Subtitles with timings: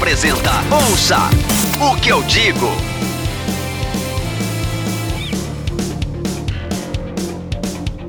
[0.00, 1.18] Apresenta Ouça
[1.78, 2.68] o que eu digo.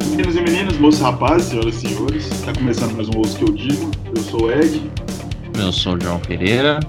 [0.09, 3.37] Meninos e meninas, moços e rapazes, senhoras e senhores, está começando mais um Ouça o
[3.39, 3.91] que eu digo.
[4.15, 4.89] Eu sou o Ed.
[5.59, 6.79] Eu sou o João Pereira.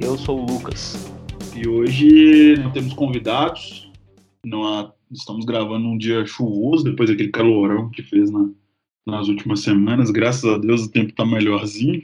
[0.00, 1.12] Eu sou o Lucas.
[1.56, 3.90] E hoje não temos convidados.
[4.46, 8.48] Não há, estamos gravando um dia chuvoso, depois daquele calorão que fez na,
[9.04, 10.12] nas últimas semanas.
[10.12, 12.00] Graças a Deus o tempo está melhorzinho.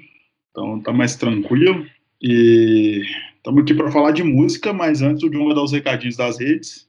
[0.50, 1.86] Então tá mais tranquilo.
[2.20, 3.02] E
[3.36, 6.38] estamos aqui para falar de música, mas antes o João vai dar os recadinhos das
[6.38, 6.88] redes.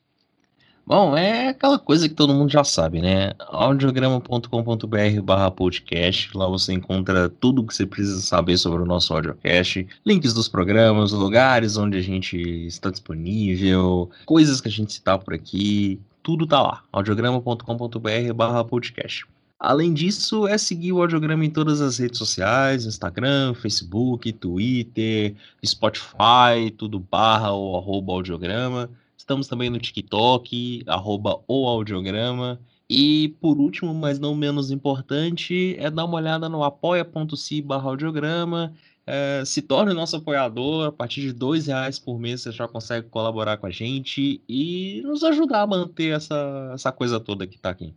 [0.85, 3.31] Bom, é aquela coisa que todo mundo já sabe, né?
[3.40, 6.35] audiograma.com.br barra podcast.
[6.35, 11.12] Lá você encontra tudo que você precisa saber sobre o nosso audiocast, links dos programas,
[11.13, 12.35] lugares onde a gente
[12.66, 16.84] está disponível, coisas que a gente citar por aqui, tudo tá lá.
[16.91, 19.26] audiograma.com.br barra podcast.
[19.63, 26.71] Além disso, é seguir o Audiograma em todas as redes sociais, Instagram, Facebook, Twitter, Spotify,
[26.76, 28.89] tudo barra ou arroba audiograma.
[29.15, 32.59] Estamos também no TikTok, arroba o audiograma.
[32.89, 38.73] E por último, mas não menos importante, é dar uma olhada no apoia.se barra audiograma.
[39.05, 43.09] É, se torne nosso apoiador, a partir de dois reais por mês você já consegue
[43.09, 47.70] colaborar com a gente e nos ajudar a manter essa, essa coisa toda que está
[47.70, 47.93] aqui.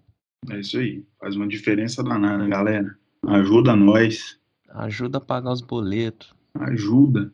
[0.50, 1.02] É isso aí.
[1.20, 2.96] Faz uma diferença danada, galera.
[3.26, 4.38] Ajuda nós.
[4.68, 6.34] Ajuda a pagar os boletos.
[6.54, 7.32] Ajuda.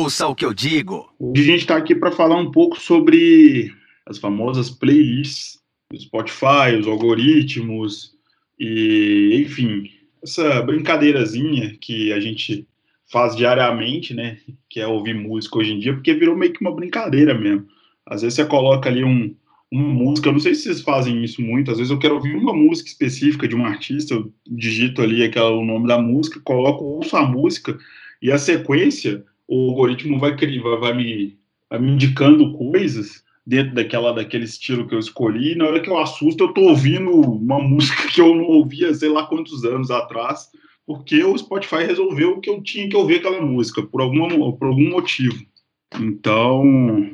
[0.00, 1.12] Ouça o que eu digo.
[1.18, 3.72] Hoje a gente está aqui para falar um pouco sobre
[4.06, 8.14] as famosas playlists do Spotify, os algoritmos
[8.58, 9.90] e, enfim,
[10.22, 12.66] essa brincadeirazinha que a gente
[13.10, 14.38] faz diariamente, né?
[14.68, 17.66] Que é ouvir música hoje em dia, porque virou meio que uma brincadeira mesmo.
[18.06, 19.34] Às vezes você coloca ali um,
[19.70, 22.34] uma música, eu não sei se vocês fazem isso muito, às vezes eu quero ouvir
[22.34, 26.84] uma música específica de um artista, eu digito ali aquela, o nome da música, coloco,
[26.84, 27.78] ouço a música,
[28.22, 30.34] e a sequência, o algoritmo vai,
[30.80, 31.36] vai, me,
[31.68, 35.90] vai me indicando coisas dentro daquela, daquele estilo que eu escolhi, e na hora que
[35.90, 39.90] eu assusto, eu tô ouvindo uma música que eu não ouvia sei lá quantos anos
[39.90, 40.48] atrás,
[40.86, 44.88] porque o Spotify resolveu que eu tinha que ouvir aquela música, por, alguma, por algum
[44.88, 45.44] motivo.
[45.94, 46.62] Então,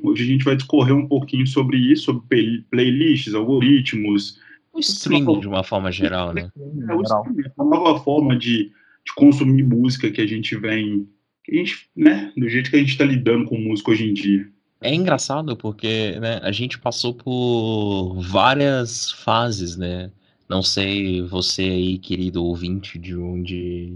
[0.02, 4.38] hoje a gente vai discorrer um pouquinho sobre isso, sobre play playlists, algoritmos.
[4.72, 6.50] O streaming, de uma forma geral, né?
[6.56, 11.08] É, o streaming, a nova forma de, de consumir música que a gente vem,
[11.44, 14.14] que a gente, né, do jeito que a gente está lidando com música hoje em
[14.14, 14.48] dia.
[14.80, 20.10] É engraçado porque né, a gente passou por várias fases, né?
[20.48, 23.94] Não sei você aí, querido ouvinte, de onde,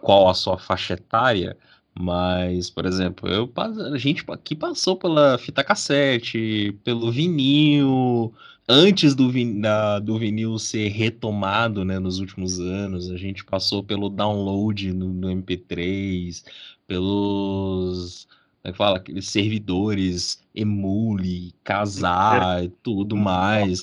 [0.00, 1.56] qual a sua faixa etária,
[1.98, 3.50] mas, por exemplo, eu,
[3.92, 8.32] a gente aqui passou pela fita cassete, pelo vinil,
[8.68, 13.82] antes do, vin, da, do vinil ser retomado né, nos últimos anos, a gente passou
[13.82, 16.44] pelo download no, no MP3,
[16.86, 18.28] pelos
[18.62, 23.80] como é que fala, aqueles servidores, emule, casar e tudo mais,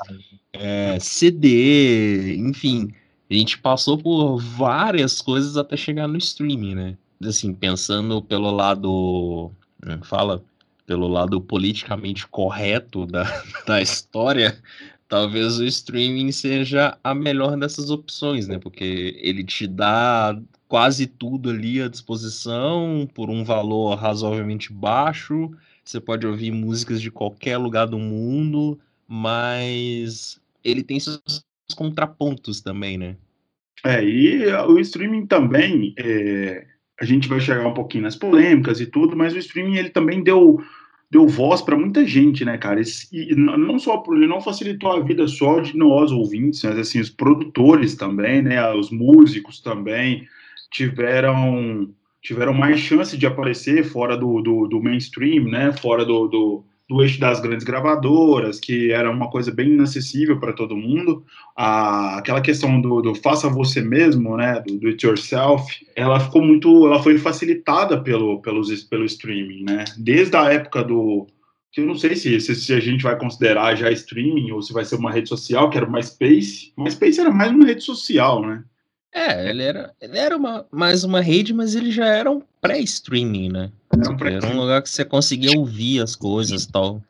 [0.54, 2.94] é, CD, enfim,
[3.30, 6.98] a gente passou por várias coisas até chegar no streaming, né?
[7.24, 9.52] Assim, pensando pelo lado,
[9.84, 10.44] né, fala,
[10.86, 13.24] pelo lado politicamente correto da,
[13.66, 14.62] da história,
[15.08, 18.60] talvez o streaming seja a melhor dessas opções, né?
[18.60, 20.38] Porque ele te dá
[20.68, 25.52] quase tudo ali à disposição por um valor razoavelmente baixo.
[25.84, 31.46] Você pode ouvir músicas de qualquer lugar do mundo, mas ele tem seus
[31.76, 33.16] contrapontos também, né?
[33.84, 36.66] É, e o streaming também, é,
[37.00, 40.24] a gente vai chegar um pouquinho nas polêmicas e tudo, mas o streaming ele também
[40.24, 40.62] deu
[41.12, 42.82] deu voz para muita gente, né, cara?
[42.82, 47.10] e não só ele não facilitou a vida só de nós ouvintes, mas assim os
[47.10, 48.74] produtores também, né?
[48.74, 50.28] Os músicos também
[50.72, 51.90] tiveram
[52.22, 55.72] tiveram mais chance de aparecer fora do, do, do mainstream, né?
[55.74, 60.54] Fora do, do do eixo das grandes gravadoras, que era uma coisa bem inacessível para
[60.54, 61.26] todo mundo.
[61.56, 65.66] A, aquela questão do, do, faça você mesmo, né, do, do it yourself,
[65.96, 69.84] ela ficou muito, ela foi facilitada pelo, pelos, pelo streaming, né?
[69.98, 71.28] Desde a época do
[71.72, 74.72] que eu não sei se, se, se, a gente vai considerar já streaming ou se
[74.72, 76.72] vai ser uma rede social, que era o MySpace.
[76.78, 78.64] MySpace era mais uma rede social, né?
[79.16, 83.48] É, ele era, ele era uma, mais uma rede, mas ele já era um pré-streaming,
[83.48, 83.72] né?
[83.90, 87.02] Era um, pré era um lugar que você conseguia ouvir as coisas tal.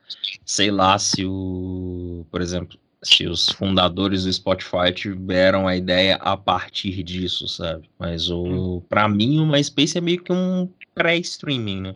[0.46, 2.24] Sei lá se o.
[2.30, 7.90] Por exemplo, se os fundadores do Spotify tiveram a ideia a partir disso, sabe?
[7.98, 8.81] Mas o hum.
[8.88, 11.96] para mim o MySpace é meio que um pré-streaming, né?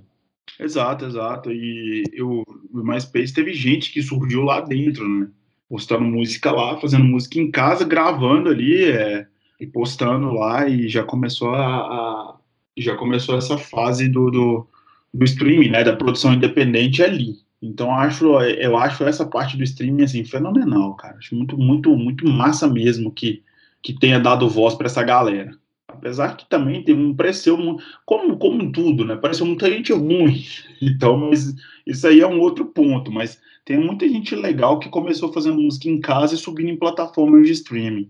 [0.60, 1.52] Exato, exato.
[1.52, 5.28] E eu, o MySpace teve gente que surgiu lá dentro, né?
[5.70, 9.28] Postando música lá, fazendo música em casa, gravando ali, é,
[9.60, 12.36] e postando lá, e já começou a, a
[12.78, 14.68] já começou essa fase do, do,
[15.14, 17.36] do streaming, né, da produção independente ali.
[17.62, 21.18] Então acho, eu acho essa parte do streaming assim fenomenal, cara.
[21.18, 23.44] Acho muito, muito, muito massa mesmo que
[23.82, 25.58] que tenha dado voz para essa galera.
[25.88, 27.58] Apesar que também tem um pareceu
[28.06, 29.16] como como tudo, né?
[29.16, 30.44] Pareceu muita gente ruim.
[30.82, 31.54] Então, mas
[31.86, 35.90] isso aí é um outro ponto, mas tem muita gente legal que começou fazendo música
[35.90, 38.10] em casa e subindo em plataformas de streaming.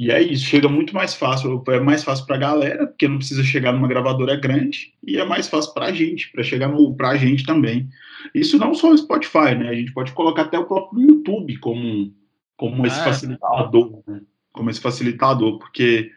[0.00, 3.18] E é isso, chega muito mais fácil, é mais fácil para a galera, porque não
[3.18, 7.10] precisa chegar numa gravadora grande, e é mais fácil para a gente, para chegar para
[7.10, 7.86] a gente também.
[8.34, 9.68] Isso não só o Spotify, né?
[9.68, 12.14] A gente pode colocar até o próprio YouTube como,
[12.56, 13.04] como esse ah, é.
[13.04, 14.22] facilitador, né?
[14.54, 16.10] como esse facilitador, porque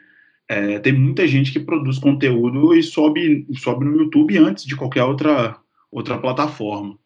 [0.47, 5.03] é, tem muita gente que produz conteúdo e sobe, sobe no YouTube antes de qualquer
[5.03, 5.57] outra,
[5.91, 6.97] outra plataforma.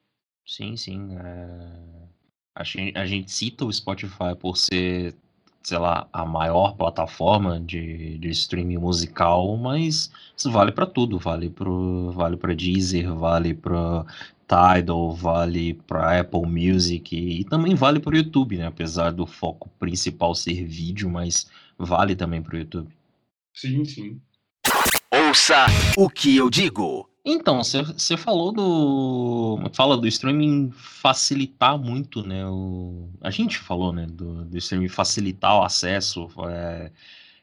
[0.45, 1.17] Sim, sim.
[1.17, 2.07] É...
[2.53, 5.15] A, gente, a gente cita o Spotify por ser
[5.67, 11.49] sei lá, a maior plataforma de, de streaming musical, mas isso vale para tudo, vale
[11.49, 11.69] para
[12.13, 14.05] vale para Deezer, vale para
[14.47, 18.67] Tidal, vale para Apple Music e também vale para o YouTube, né?
[18.67, 22.89] Apesar do foco principal ser vídeo, mas vale também para o YouTube.
[23.53, 24.21] Sim, sim.
[25.11, 25.65] Ouça
[25.97, 27.09] o que eu digo.
[27.29, 29.59] Então, você falou do.
[29.73, 32.47] Fala do streaming facilitar muito, né?
[32.47, 34.05] O, a gente falou, né?
[34.05, 36.89] Do, do streaming facilitar o acesso, é,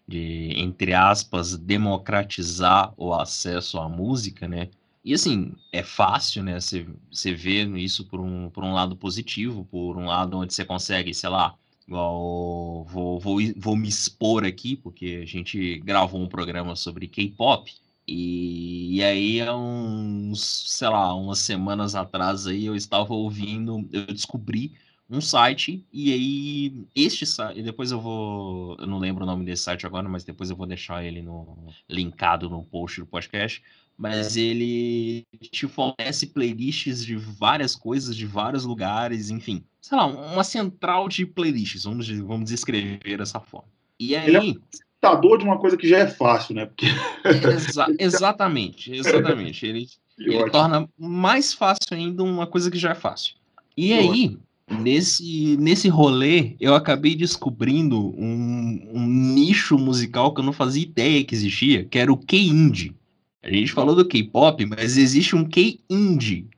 [0.09, 4.71] de, entre aspas, democratizar o acesso à música, né?
[5.05, 6.59] E assim, é fácil, né?
[6.59, 11.13] Você vê isso por um, por um lado positivo, por um lado onde você consegue,
[11.13, 11.55] sei lá,
[11.87, 17.84] igual vou, vou, vou me expor aqui, porque a gente gravou um programa sobre K-pop.
[18.07, 20.41] E, e, aí, há uns,
[20.71, 24.73] sei lá, umas semanas atrás aí, eu estava ouvindo, eu descobri
[25.09, 29.63] um site, e aí, este site, depois eu vou, eu não lembro o nome desse
[29.63, 33.63] site agora, mas depois eu vou deixar ele no, linkado no post do podcast,
[33.97, 40.45] mas ele te fornece playlists de várias coisas, de vários lugares, enfim, sei lá, uma
[40.45, 43.69] central de playlists, vamos, vamos descrever dessa forma.
[43.99, 44.35] E aí...
[44.35, 46.67] Ele é facilitador de uma coisa que já é fácil, né?
[46.67, 46.87] Porque...
[47.25, 49.67] Exa exatamente, exatamente.
[49.67, 49.87] Ele,
[50.19, 53.35] ele torna mais fácil ainda uma coisa que já é fácil.
[53.77, 54.39] E aí,
[54.71, 61.25] nesse, nesse rolê, eu acabei descobrindo um, um nicho musical que eu não fazia ideia
[61.25, 62.95] que existia, que era o K-Indie.
[63.43, 66.49] A gente falou do K-pop, mas existe um K-Indie.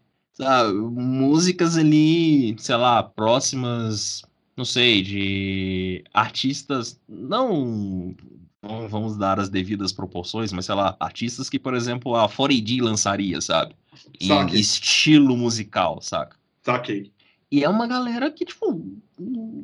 [0.93, 4.23] Músicas ali, sei lá, próximas
[4.57, 8.15] não sei, de artistas, não
[8.89, 13.41] vamos dar as devidas proporções, mas sei lá, artistas que, por exemplo, a 4AD lançaria,
[13.41, 13.75] sabe?
[14.21, 14.59] Em Saque.
[14.59, 16.37] estilo musical, saca?
[16.63, 17.13] Saquei.
[17.51, 18.85] E é uma galera que, tipo,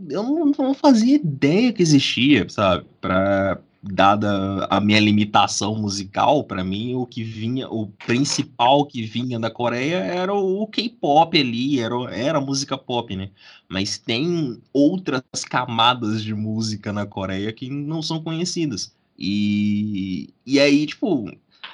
[0.08, 2.86] eu não, não fazia ideia que existia, sabe?
[3.00, 9.40] Pra, dada a minha limitação musical, para mim o que vinha, o principal que vinha
[9.40, 13.30] da Coreia era o K-pop ali, era, era música pop, né?
[13.68, 18.94] Mas tem outras camadas de música na Coreia que não são conhecidas.
[19.18, 21.30] E, e aí, tipo,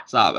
[0.07, 0.39] sabe,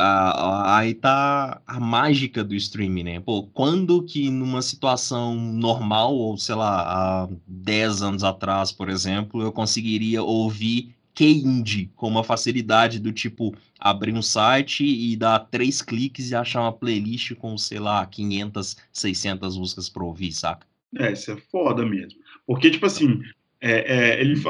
[0.65, 3.19] aí tá a mágica do streaming, né?
[3.19, 6.81] Pô, quando que numa situação normal, ou sei lá,
[7.25, 13.53] há 10 anos atrás, por exemplo, eu conseguiria ouvir K-Indie com uma facilidade do tipo
[13.77, 18.77] abrir um site e dar três cliques e achar uma playlist com, sei lá, 500,
[18.93, 20.65] 600 músicas para ouvir, saca?
[20.97, 22.17] É, isso é foda mesmo.
[22.47, 23.19] Porque, tipo assim,
[23.59, 24.41] é, é, ele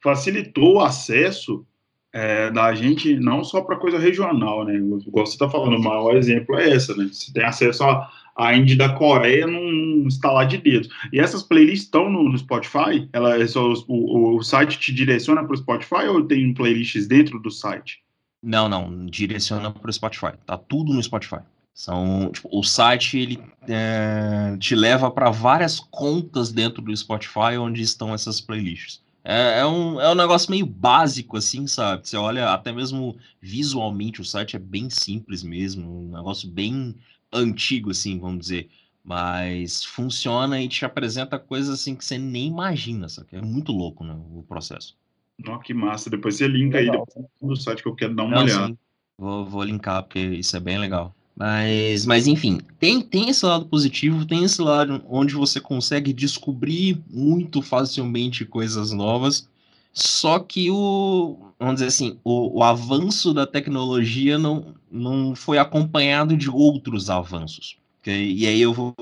[0.00, 1.66] facilitou o acesso
[2.12, 4.76] é, da gente não só para coisa regional, né?
[4.76, 7.08] Igual você está falando, o maior exemplo é essa, né?
[7.12, 8.08] Você tem acesso a
[8.40, 10.88] a indie da Coreia num instalar de dedos.
[11.12, 13.08] E essas playlists estão no, no Spotify?
[13.12, 17.50] Ela, é o, o site te direciona para o Spotify ou tem playlists dentro do
[17.50, 18.02] site?
[18.42, 20.32] Não, não, direciona para o Spotify.
[20.46, 21.40] Tá tudo no Spotify.
[21.74, 27.82] São, tipo, o site ele é, te leva para várias contas dentro do Spotify onde
[27.82, 29.02] estão essas playlists.
[29.22, 32.08] É, é, um, é um negócio meio básico, assim, sabe?
[32.08, 36.94] Você olha, até mesmo visualmente, o site é bem simples mesmo, um negócio bem
[37.32, 38.68] antigo, assim, vamos dizer.
[39.02, 43.28] Mas funciona e te apresenta coisas assim que você nem imagina, sabe?
[43.32, 44.96] É muito louco né, o processo.
[45.38, 46.10] Não, que massa.
[46.10, 47.06] Depois você linka legal.
[47.16, 48.66] aí no site que eu quero dar uma Não, olhada.
[48.68, 48.78] Sim.
[49.16, 51.14] Vou, vou linkar, porque isso é bem legal.
[51.36, 57.02] Mas, mas enfim, tem, tem esse lado positivo, tem esse lado onde você consegue descobrir
[57.08, 59.48] muito facilmente coisas novas.
[59.92, 66.36] Só que o, vamos dizer assim, o, o, avanço da tecnologia não, não foi acompanhado
[66.36, 67.76] de outros avanços.
[68.00, 68.32] Okay?
[68.32, 68.94] E aí eu vou,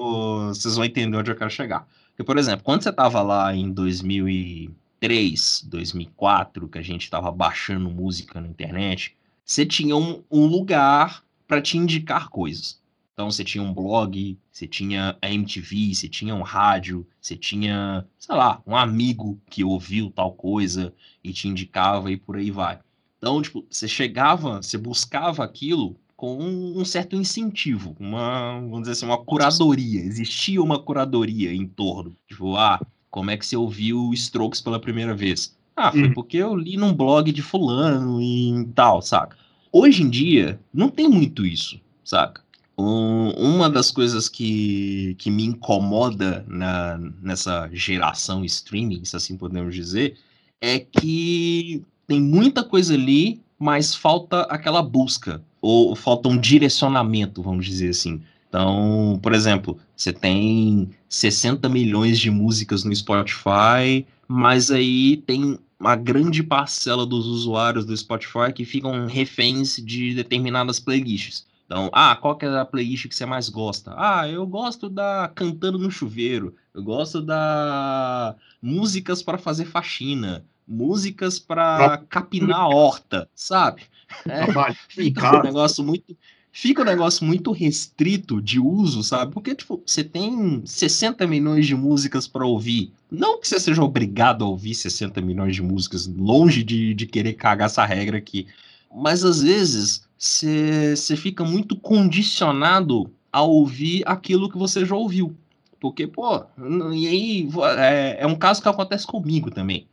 [0.49, 1.87] vocês vão entender onde eu quero chegar.
[2.09, 7.90] Porque, por exemplo, quando você estava lá em 2003, 2004, que a gente estava baixando
[7.90, 9.14] música na internet,
[9.45, 12.80] você tinha um, um lugar para te indicar coisas.
[13.18, 18.06] Então você tinha um blog, você tinha a MTV, você tinha um rádio, você tinha,
[18.16, 20.94] sei lá, um amigo que ouviu tal coisa
[21.25, 22.78] e te indicava e por aí vai.
[23.18, 29.06] Então, tipo, você chegava, você buscava aquilo com um certo incentivo, uma, vamos dizer assim,
[29.06, 30.00] uma curadoria.
[30.00, 32.14] Existia uma curadoria em torno.
[32.28, 35.58] Tipo, ah, como é que você ouviu Strokes pela primeira vez?
[35.75, 36.14] Ah, foi hum.
[36.14, 39.37] porque eu li num blog de fulano e tal, saca?
[39.72, 42.46] Hoje em dia, não tem muito isso, saca?
[42.78, 49.75] Um, uma das coisas que, que me incomoda na, nessa geração streaming, se assim podemos
[49.75, 50.16] dizer,
[50.61, 57.66] é que tem muita coisa ali, mas falta aquela busca, ou falta um direcionamento, vamos
[57.66, 58.23] dizer assim.
[58.49, 65.97] Então, por exemplo, você tem 60 milhões de músicas no Spotify, mas aí tem uma
[65.97, 71.48] grande parcela dos usuários do Spotify que ficam reféns de determinadas playlists.
[71.68, 73.92] Então, ah, qual que é a playlist que você mais gosta?
[73.94, 81.38] Ah, eu gosto da Cantando no Chuveiro, eu gosto da músicas para fazer faxina, músicas
[81.38, 83.82] para capinar a horta, sabe?
[84.26, 84.46] É,
[84.88, 86.16] fica um negócio muito
[86.50, 89.30] fica um negócio muito restrito de uso, sabe?
[89.34, 92.94] Porque, tipo, você tem 60 milhões de músicas para ouvir.
[93.10, 97.34] Não que você seja obrigado a ouvir 60 milhões de músicas, longe de, de querer
[97.34, 98.46] cagar essa regra aqui.
[98.90, 105.37] Mas às vezes você fica muito condicionado a ouvir aquilo que você já ouviu.
[105.80, 106.44] Porque, pô,
[106.92, 107.48] e aí
[107.78, 109.87] é, é um caso que acontece comigo também.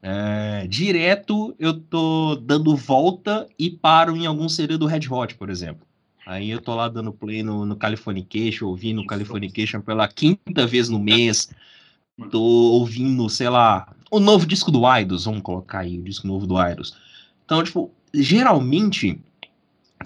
[0.00, 5.50] É, direto eu tô dando volta e paro em algum CD do Red Hot, por
[5.50, 5.86] exemplo.
[6.24, 10.98] Aí eu tô lá dando play no, no Californication, ouvindo Californication pela quinta vez no
[10.98, 11.50] mês.
[12.30, 16.46] Tô ouvindo, sei lá, o novo disco do Idols, vamos colocar aí o disco novo
[16.46, 16.96] do Idols.
[17.44, 19.20] Então, tipo, geralmente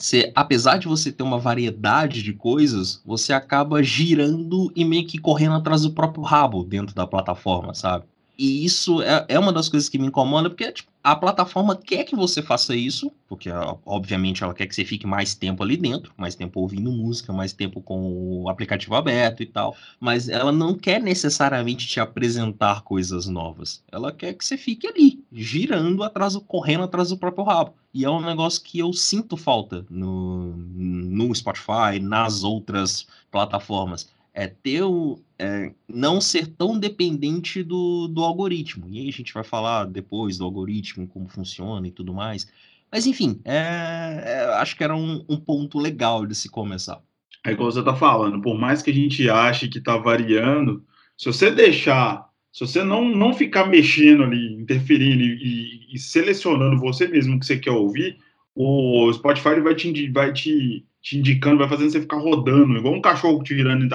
[0.02, 5.18] você, apesar de você ter uma variedade de coisas, você acaba girando e meio que
[5.18, 8.06] correndo atrás do próprio rabo dentro da plataforma, sabe?
[8.38, 12.04] E isso é, é uma das coisas que me incomoda, porque tipo, a plataforma quer
[12.04, 13.48] que você faça isso, porque
[13.84, 17.52] obviamente ela quer que você fique mais tempo ali dentro, mais tempo ouvindo música, mais
[17.52, 23.26] tempo com o aplicativo aberto e tal, mas ela não quer necessariamente te apresentar coisas
[23.26, 23.82] novas.
[23.90, 27.74] Ela quer que você fique ali, girando atrás, correndo atrás do próprio rabo.
[27.94, 34.46] E é um negócio que eu sinto falta no, no Spotify, nas outras plataformas é
[34.46, 38.86] ter o, é, não ser tão dependente do, do algoritmo.
[38.90, 42.46] E aí a gente vai falar depois do algoritmo, como funciona e tudo mais.
[42.92, 47.00] Mas enfim, é, é, acho que era um, um, ponto legal de se começar.
[47.46, 50.84] É igual você está falando, por mais que a gente ache que está variando,
[51.16, 57.08] se você deixar, se você não, não ficar mexendo ali, interferindo e, e selecionando você
[57.08, 58.18] mesmo que você quer ouvir,
[58.56, 63.00] o Spotify vai te, vai te te indicando, vai fazendo você ficar rodando, igual um
[63.00, 63.88] cachorro te virando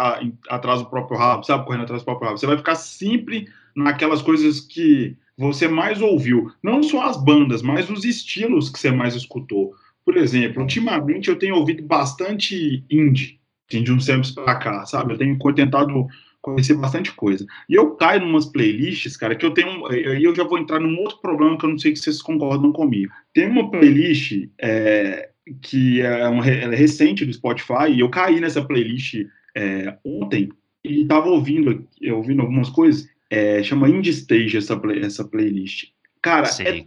[0.47, 1.65] atrás do próprio rabo, sabe?
[1.65, 2.39] Correndo atrás do próprio rabo.
[2.39, 6.49] Você vai ficar sempre naquelas coisas que você mais ouviu.
[6.63, 9.73] Não só as bandas, mas os estilos que você mais escutou.
[10.05, 15.13] Por exemplo, ultimamente eu tenho ouvido bastante indie, assim, de uns tempos pra cá, sabe?
[15.13, 16.07] Eu tenho tentado
[16.41, 17.45] conhecer bastante coisa.
[17.69, 19.85] E eu caio em umas playlists, cara, que eu tenho.
[19.87, 22.71] Aí eu já vou entrar num outro problema que eu não sei se vocês concordam
[22.71, 23.11] comigo.
[23.33, 25.29] Tem uma playlist é,
[25.61, 30.49] que é, um, é recente do Spotify, e eu caí nessa playlist é, ontem
[30.83, 35.89] e estava ouvindo, ouvindo algumas coisas, é, chama Indie Stage essa, play, essa playlist.
[36.21, 36.85] Cara, é,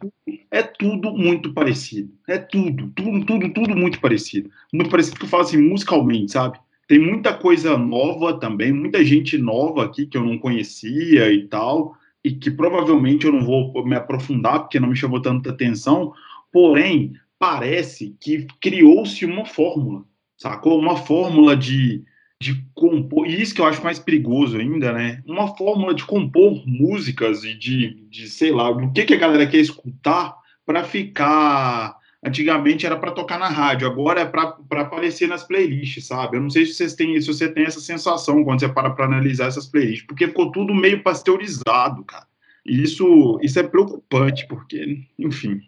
[0.50, 2.12] é, tudo muito parecido.
[2.28, 4.49] É tudo, tudo, tudo, tudo muito parecido.
[4.73, 6.58] Muito parecido que eu falo assim, musicalmente, sabe?
[6.87, 11.97] Tem muita coisa nova também, muita gente nova aqui que eu não conhecia e tal,
[12.23, 16.12] e que provavelmente eu não vou me aprofundar porque não me chamou tanta atenção.
[16.53, 20.05] Porém, parece que criou-se uma fórmula,
[20.37, 20.79] sacou?
[20.79, 22.03] Uma fórmula de,
[22.41, 25.23] de compor, e isso que eu acho mais perigoso ainda, né?
[25.26, 29.47] Uma fórmula de compor músicas e de, de sei lá, o que, que a galera
[29.47, 31.97] quer escutar para ficar.
[32.25, 36.38] Antigamente era para tocar na rádio, agora é para aparecer nas playlists, sabe?
[36.38, 39.04] Eu não sei se, vocês têm, se você tem essa sensação quando você para para
[39.04, 42.26] analisar essas playlists, porque ficou tudo meio pasteurizado, cara.
[42.64, 45.61] E isso, isso é preocupante, porque, enfim.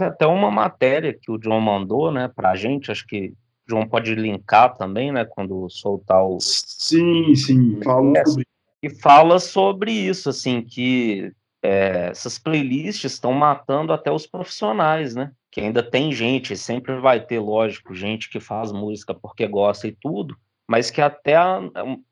[0.00, 3.34] Até uma matéria que o John mandou, né, pra gente, acho que
[3.66, 6.38] o João pode linkar também, né, quando soltar o...
[6.40, 8.46] Sim, sim, sobre...
[8.80, 11.32] E fala sobre isso, assim, que
[11.64, 17.24] é, essas playlists estão matando até os profissionais, né, que ainda tem gente, sempre vai
[17.24, 20.36] ter, lógico, gente que faz música porque gosta e tudo,
[20.68, 21.36] mas que até,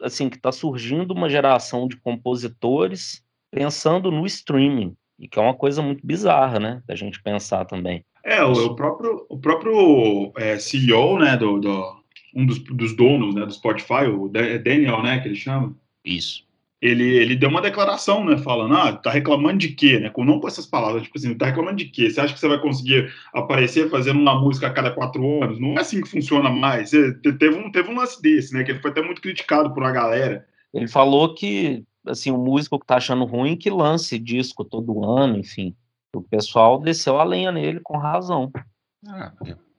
[0.00, 5.54] assim, que está surgindo uma geração de compositores pensando no streaming, e que é uma
[5.54, 6.82] coisa muito bizarra, né?
[6.86, 8.04] Da gente pensar também.
[8.24, 12.02] É, o, o próprio, o próprio é, CEO, né, do, do,
[12.34, 15.74] um dos, dos donos, né, do Spotify, o Daniel, né, que ele chama.
[16.04, 16.44] Isso.
[16.82, 20.40] Ele, ele deu uma declaração, né, falando, ah, tá reclamando de quê, né, com, não
[20.40, 22.10] com essas palavras, tipo assim, tá reclamando de quê?
[22.10, 25.60] Você acha que você vai conseguir aparecer fazendo uma música a cada quatro anos?
[25.60, 26.90] Não é assim que funciona mais.
[26.90, 29.92] Teve um, teve um lance desse, né, que ele foi até muito criticado por uma
[29.92, 30.44] galera.
[30.74, 35.38] Ele falou que, assim, o músico que tá achando ruim que lance disco todo ano,
[35.38, 35.76] enfim.
[36.14, 38.50] O pessoal desceu a lenha nele com razão.
[39.06, 39.32] Ah,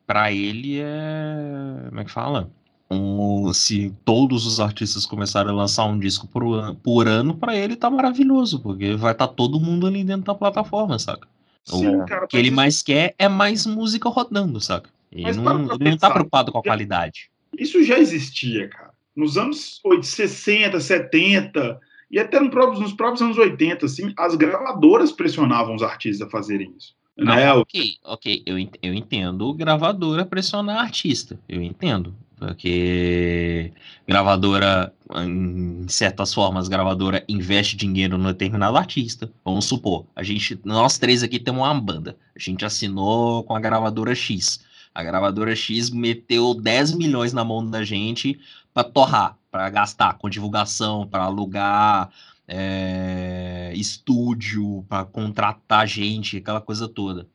[0.08, 1.90] para ele é.
[1.90, 2.50] Como é que fala?
[2.94, 7.56] Um, se todos os artistas começarem a lançar um disco por, an por ano, para
[7.56, 11.28] ele tá maravilhoso, porque vai estar tá todo mundo ali dentro da plataforma, saca?
[11.66, 14.90] Sim, o cara, que ele mais quer é mais música rodando, saca?
[15.12, 17.30] Ele não, ele não tá preocupado com a qualidade.
[17.58, 18.92] Isso já existia, cara.
[19.16, 25.12] Nos anos 60, 70, e até no próprio, nos próprios anos 80, assim, as gravadoras
[25.12, 26.96] pressionavam os artistas a fazerem isso.
[27.16, 27.54] Não, né?
[27.54, 32.16] Ok, ok, eu, eu entendo gravadora pressionar artista, eu entendo.
[32.36, 33.72] Porque
[34.06, 39.32] gravadora, em certas formas, gravadora investe dinheiro no determinado artista.
[39.46, 42.18] Vamos supor, a gente, nós três aqui temos uma banda.
[42.36, 44.60] A gente assinou com a gravadora X.
[44.94, 48.40] A gravadora X meteu 10 milhões na mão da gente
[48.74, 52.12] para torrar, para gastar com divulgação, para alugar
[52.48, 53.33] é,
[53.74, 57.28] estúdio, para contratar gente, aquela coisa toda.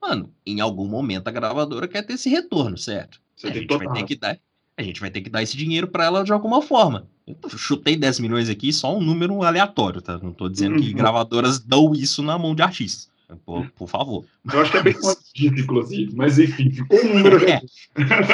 [0.00, 3.20] Mano, em algum momento a gravadora quer ter esse retorno, certo?
[3.44, 4.38] a gente vai ter que dar,
[4.76, 7.08] a gente vai ter que dar esse dinheiro para ela de alguma forma.
[7.26, 10.18] Eu chutei 10 milhões aqui, só um número aleatório, tá?
[10.18, 10.96] Não tô dizendo que uhum.
[10.96, 13.10] gravadoras dão isso na mão de artistas.
[13.44, 14.24] Por, por, favor.
[14.52, 17.38] Eu acho que é bem quantitativo, inclusive, mas enfim, ficou um número.
[17.50, 17.60] É,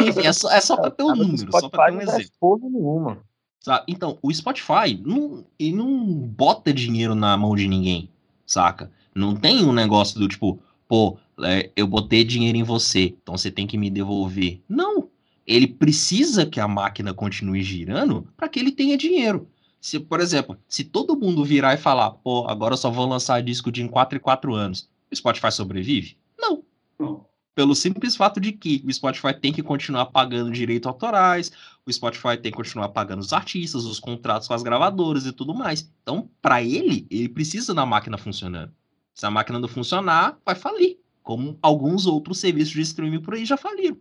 [0.09, 2.61] enfim, é só, é só para ter um número, só para ter um exemplo.
[2.61, 3.19] Nenhuma.
[3.62, 3.85] Sabe?
[3.87, 8.08] Então, o Spotify não, ele não bota dinheiro na mão de ninguém,
[8.45, 8.91] saca?
[9.15, 13.52] Não tem um negócio do tipo, pô, é, eu botei dinheiro em você, então você
[13.52, 14.60] tem que me devolver.
[14.69, 15.08] Não.
[15.47, 19.49] Ele precisa que a máquina continue girando para que ele tenha dinheiro.
[19.80, 23.43] Se, por exemplo, se todo mundo virar e falar, pô, agora eu só vou lançar
[23.43, 26.17] disco de em 4 e 4 anos, o Spotify sobrevive?
[26.36, 26.65] Não.
[26.99, 27.26] Não.
[27.54, 31.52] Pelo simples fato de que o Spotify tem que continuar pagando direitos autorais,
[31.86, 35.54] o Spotify tem que continuar pagando os artistas, os contratos com as gravadoras e tudo
[35.54, 35.90] mais.
[36.02, 38.73] Então, para ele, ele precisa da máquina funcionando.
[39.14, 40.99] Se a máquina não funcionar, vai falir.
[41.23, 43.99] Como alguns outros serviços de streaming por aí já faliram.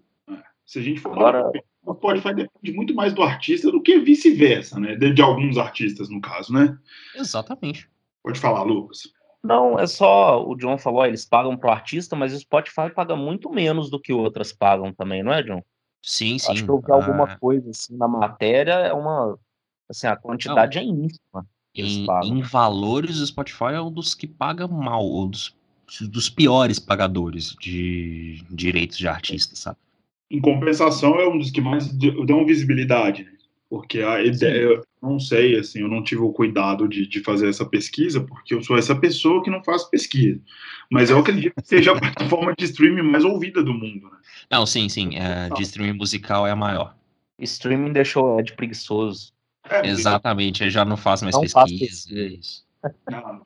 [0.66, 1.52] Se a gente for Agora,
[1.86, 4.96] o Spotify depende muito mais do artista do que vice-versa, né?
[4.96, 6.78] De, de, alguns artistas, no caso, né?
[7.16, 7.90] Exatamente.
[8.24, 9.12] Pode falar, Lucas.
[9.44, 10.48] Não, é só.
[10.48, 14.14] O John falou, eles pagam pro artista, mas o Spotify paga muito menos do que
[14.14, 15.64] outras pagam também, não é, John?
[16.02, 16.52] Sim, sim.
[16.52, 17.38] Acho que eu vi alguma ah.
[17.38, 19.38] coisa assim na matéria, é uma.
[19.90, 20.84] Assim, a quantidade não.
[20.84, 21.48] é ínfima.
[21.74, 25.56] Em, em, valores, o Spotify é um dos que paga mal, um dos,
[26.02, 29.78] dos piores pagadores de direitos de artista, sabe?
[30.30, 33.32] Em compensação, é um dos que mais dão visibilidade, né?
[33.72, 37.48] Porque a ideia, eu não sei, assim, eu não tive o cuidado de, de fazer
[37.48, 40.42] essa pesquisa, porque eu sou essa pessoa que não faz pesquisa.
[40.92, 44.18] Mas eu acredito que seja a plataforma de streaming mais ouvida do mundo, né?
[44.52, 46.98] Não, sim, sim, é, de streaming musical é a maior.
[47.40, 49.32] Streaming deixou o Ed preguiçoso.
[49.70, 52.10] É, Exatamente, ele já não faz mais não pesquisa.
[52.12, 52.66] Faz
[53.10, 53.46] Não.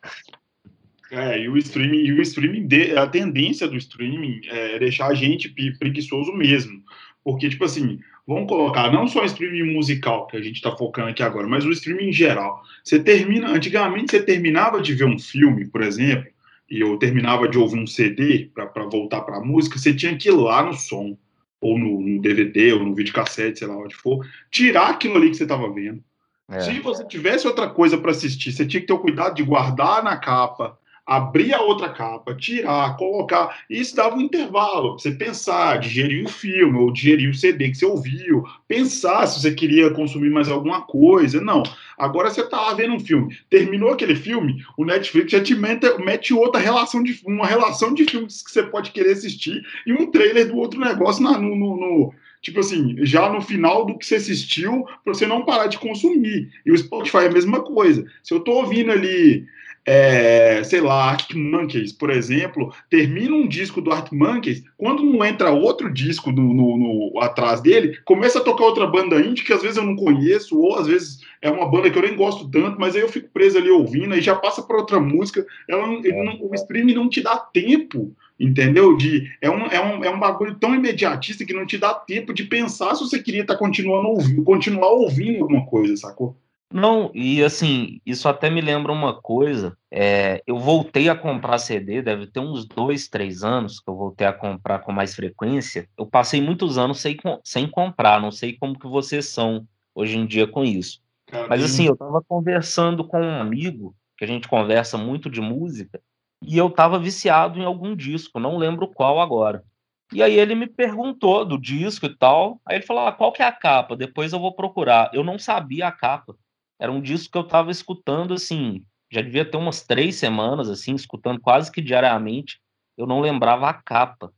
[1.11, 5.13] É, e o streaming, e o streaming de, a tendência do streaming é deixar a
[5.13, 6.81] gente preguiçoso mesmo.
[7.23, 11.09] Porque, tipo assim, vamos colocar não só o streaming musical, que a gente está focando
[11.09, 12.63] aqui agora, mas o streaming em geral.
[12.83, 16.31] Você termina, antigamente você terminava de ver um filme, por exemplo,
[16.69, 20.29] e eu terminava de ouvir um CD para voltar para a música, você tinha que
[20.29, 21.15] ir lá no som,
[21.61, 25.37] ou no, no, DVD, ou no videocassete, sei lá onde for, tirar aquilo ali que
[25.37, 26.03] você estava vendo.
[26.49, 26.59] É.
[26.59, 30.03] Se você tivesse outra coisa para assistir, você tinha que ter o cuidado de guardar
[30.03, 33.63] na capa, abrir a outra capa, tirar, colocar.
[33.69, 37.77] Isso dava um intervalo para você pensar, digerir o filme ou digerir o CD que
[37.77, 41.39] você ouviu, pensar se você queria consumir mais alguma coisa.
[41.39, 41.61] Não.
[41.97, 46.33] Agora você está vendo um filme, terminou aquele filme, o Netflix já te mete, mete
[46.33, 50.47] outra relação de uma relação de filmes que você pode querer assistir e um trailer
[50.47, 54.15] do outro negócio na, no, no, no tipo assim, já no final do que você
[54.15, 56.51] assistiu, para você não parar de consumir.
[56.65, 58.05] E o Spotify é a mesma coisa.
[58.23, 59.47] Se eu estou ouvindo ali
[59.85, 65.23] é, sei lá, Arctic Monkeys, por exemplo, termina um disco do Arctic Monkeys, quando não
[65.23, 69.53] entra outro disco no, no, no, atrás dele, começa a tocar outra banda indie que
[69.53, 72.49] às vezes eu não conheço, ou às vezes é uma banda que eu nem gosto
[72.49, 75.85] tanto, mas aí eu fico preso ali ouvindo, aí já passa para outra música, ela,
[75.85, 76.01] não,
[76.41, 78.97] o streaming não te dá tempo, entendeu?
[78.97, 82.33] De, é, um, é, um, é um bagulho tão imediatista que não te dá tempo
[82.33, 86.35] de pensar se você queria estar tá continuando ouvindo, continuar ouvindo alguma coisa, sacou?
[86.75, 89.77] Não, e assim, isso até me lembra uma coisa.
[89.89, 94.27] É, eu voltei a comprar CD, deve ter uns dois, três anos que eu voltei
[94.27, 95.87] a comprar com mais frequência.
[95.97, 100.25] Eu passei muitos anos sem, sem comprar, não sei como que vocês são hoje em
[100.25, 101.01] dia com isso.
[101.47, 106.01] Mas assim, eu estava conversando com um amigo, que a gente conversa muito de música,
[106.45, 109.63] e eu estava viciado em algum disco, não lembro qual agora.
[110.11, 112.59] E aí ele me perguntou do disco e tal.
[112.65, 113.95] Aí ele falou: ah, qual que é a capa?
[113.95, 115.09] Depois eu vou procurar.
[115.13, 116.35] Eu não sabia a capa.
[116.79, 120.93] Era um disco que eu estava escutando assim, já devia ter umas três semanas, assim,
[120.93, 122.59] escutando quase que diariamente.
[122.97, 124.33] Eu não lembrava a capa.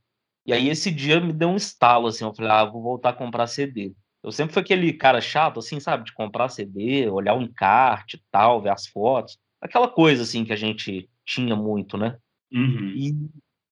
[0.46, 3.14] E aí esse dia me deu um estalo, assim, eu falei, ah, vou voltar a
[3.14, 3.92] comprar CD.
[4.22, 8.22] Eu sempre fui aquele cara chato, assim, sabe, de comprar CD, olhar o encarte e
[8.30, 9.38] tal, ver as fotos.
[9.60, 12.16] Aquela coisa, assim, que a gente tinha muito, né?
[12.52, 12.92] Uhum.
[12.96, 13.14] E,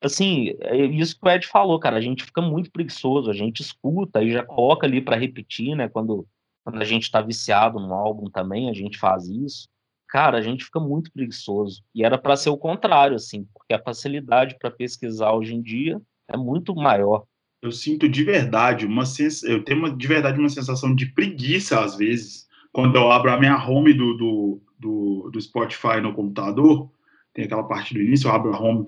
[0.03, 3.61] assim, é isso que o Ed falou, cara, a gente fica muito preguiçoso, a gente
[3.61, 6.27] escuta e já coloca ali para repetir, né, quando
[6.67, 9.69] quando a gente está viciado no álbum também, a gente faz isso.
[10.09, 11.81] Cara, a gente fica muito preguiçoso.
[11.95, 16.03] E era para ser o contrário, assim, porque a facilidade para pesquisar hoje em dia
[16.29, 17.23] é muito maior.
[17.63, 19.45] Eu sinto de verdade uma sens...
[19.45, 23.39] eu tenho uma, de verdade uma sensação de preguiça às vezes quando eu abro a
[23.39, 26.91] minha home do, do, do, do Spotify no computador,
[27.33, 28.87] tem aquela parte do início, eu abro a home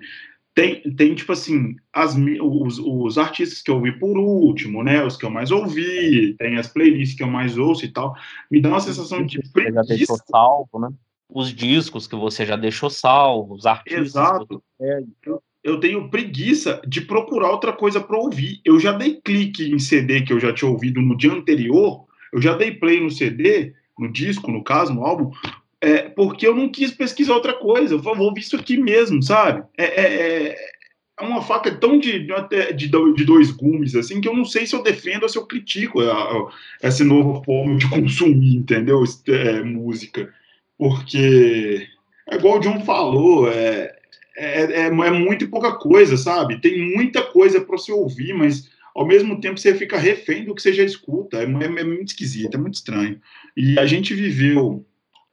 [0.59, 5.05] tem, tem tipo assim, as, os, os artistas que eu ouvi por último, né?
[5.05, 8.17] Os que eu mais ouvi, tem as playlists que eu mais ouço e tal.
[8.51, 9.85] Me dá uma sensação de preguiça.
[9.85, 10.89] já deixou salvo, né?
[11.29, 14.07] Os discos que você já deixou salvo, os artistas.
[14.07, 14.61] Exato.
[15.25, 18.61] Eu, eu tenho preguiça de procurar outra coisa para ouvir.
[18.65, 22.43] Eu já dei clique em CD que eu já tinha ouvido no dia anterior, eu
[22.43, 25.31] já dei play no CD, no disco, no caso, no álbum,
[25.81, 27.95] é, porque eu não quis pesquisar outra coisa.
[27.95, 29.63] Eu vou ouvir isso aqui mesmo, sabe?
[29.77, 30.57] É, é,
[31.21, 32.27] é uma faca tão de,
[32.75, 35.47] de, de, dois gumes, assim, que eu não sei se eu defendo ou se eu
[35.47, 36.51] critico a, a,
[36.83, 39.03] essa nova forma de consumir, entendeu?
[39.29, 40.33] É, música.
[40.77, 41.87] Porque,
[42.31, 43.97] é igual o John falou, é,
[44.37, 46.61] é, é, é muito pouca coisa, sabe?
[46.61, 50.63] Tem muita coisa para você ouvir, mas ao mesmo tempo você fica refém do que
[50.63, 51.39] você já escuta.
[51.39, 53.21] É, é, é muito esquisito, é muito estranho.
[53.57, 54.85] E a gente viveu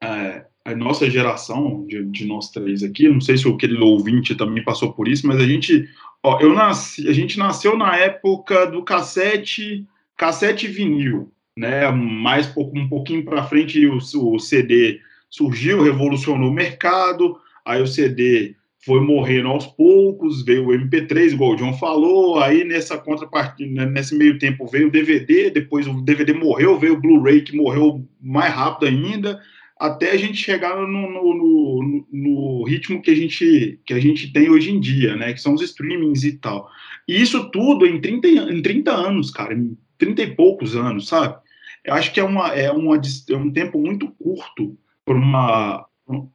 [0.06, 4.36] é, a nossa geração, de, de, nós três aqui, não sei se o querido ouvinte
[4.36, 5.88] também passou por isso, mas a gente,
[6.24, 9.86] ó, eu nasci, a gente nasceu na época do cassete,
[10.18, 11.90] cassete vinil, né?
[11.92, 18.56] Mais um pouquinho para frente o, o CD surgiu, revolucionou o mercado, aí o CD
[18.86, 23.86] foi morrendo aos poucos, veio o MP3, igual o John falou, aí nessa contrapartida, né,
[23.92, 28.08] nesse meio tempo veio o DVD, depois o DVD morreu, veio o Blu-ray que morreu
[28.22, 29.42] mais rápido ainda,
[29.78, 34.32] até a gente chegar no, no, no, no, ritmo que a, gente, que a gente
[34.32, 35.34] tem hoje em dia, né?
[35.34, 36.70] Que são os streamings e tal.
[37.08, 41.36] E isso tudo em 30, em 30 anos, cara, em 30 e poucos anos, sabe?
[41.84, 42.96] Eu acho que é, uma, é, uma,
[43.30, 45.86] é um tempo muito curto para uma,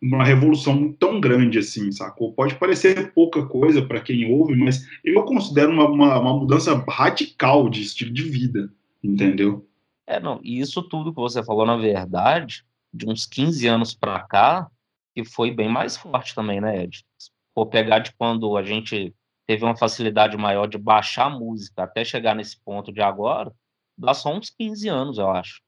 [0.01, 2.33] uma revolução tão grande assim, sacou?
[2.33, 7.69] Pode parecer pouca coisa para quem ouve, mas eu considero uma, uma, uma mudança radical
[7.69, 8.71] de estilo de vida,
[9.03, 9.67] entendeu?
[10.07, 14.21] É, não, e isso tudo que você falou, na verdade, de uns 15 anos para
[14.21, 14.71] cá,
[15.15, 17.05] que foi bem mais forte também, né, Ed?
[17.19, 19.15] Se for pegar de quando a gente
[19.47, 23.53] teve uma facilidade maior de baixar a música até chegar nesse ponto de agora,
[23.99, 25.61] dá só uns 15 anos, eu acho.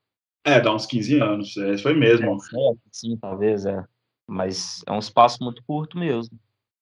[0.45, 2.35] É, dá uns 15 anos, é, foi mesmo.
[2.35, 3.83] É, sim, talvez, é.
[4.27, 6.37] Mas é um espaço muito curto mesmo.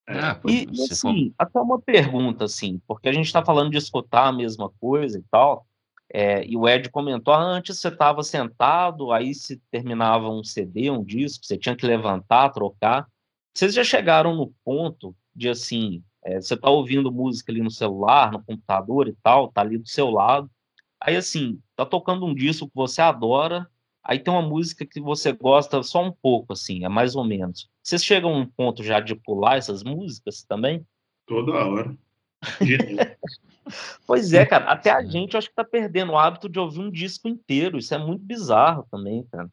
[0.08, 4.32] É, e, assim, até uma pergunta, assim, porque a gente está falando de escutar a
[4.32, 5.65] mesma coisa e tal,
[6.13, 10.91] é, e o Ed comentou, ah, antes você estava sentado, aí se terminava um CD,
[10.91, 13.08] um disco, você tinha que levantar, trocar.
[13.56, 18.32] Vocês já chegaram no ponto de, assim, é, você está ouvindo música ali no celular,
[18.32, 20.52] no computador e tal, tá ali do seu lado,
[21.00, 23.65] aí, assim, tá tocando um disco que você adora,
[24.04, 27.69] aí tem uma música que você gosta só um pouco, assim, é mais ou menos.
[27.82, 30.86] Vocês chegam a um ponto já de pular essas músicas também?
[31.26, 31.97] Toda hora.
[34.06, 34.65] Pois é, cara.
[34.65, 37.77] Até a gente acho que tá perdendo o hábito de ouvir um disco inteiro.
[37.77, 39.49] Isso é muito bizarro também, cara.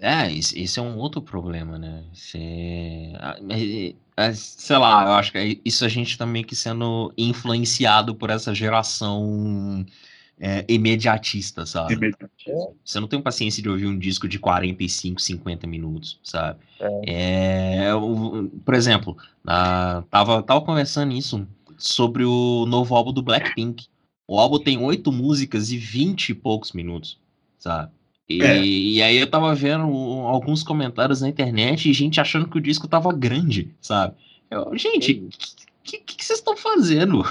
[0.00, 2.04] É, isso, é um outro problema, né?
[2.12, 3.12] Você,
[4.34, 8.28] sei lá, eu acho que é isso a gente tá meio que sendo influenciado por
[8.28, 9.86] essa geração
[10.38, 11.94] é, imediatista, sabe?
[11.94, 12.72] Imediatista.
[12.84, 16.58] Você não tem paciência de ouvir um disco de 45, 50 minutos, sabe?
[17.06, 17.84] É.
[17.86, 17.90] É,
[18.64, 23.86] por exemplo, na, tava, tava conversando isso sobre o novo álbum do Blackpink.
[24.26, 27.18] O álbum tem oito músicas e vinte e poucos minutos,
[27.58, 27.92] sabe?
[28.28, 28.64] E, é.
[28.64, 32.88] e, aí eu tava vendo alguns comentários na internet e gente achando que o disco
[32.88, 34.14] tava grande, sabe?
[34.50, 35.30] Eu, gente, o
[35.82, 37.22] que, vocês estão fazendo?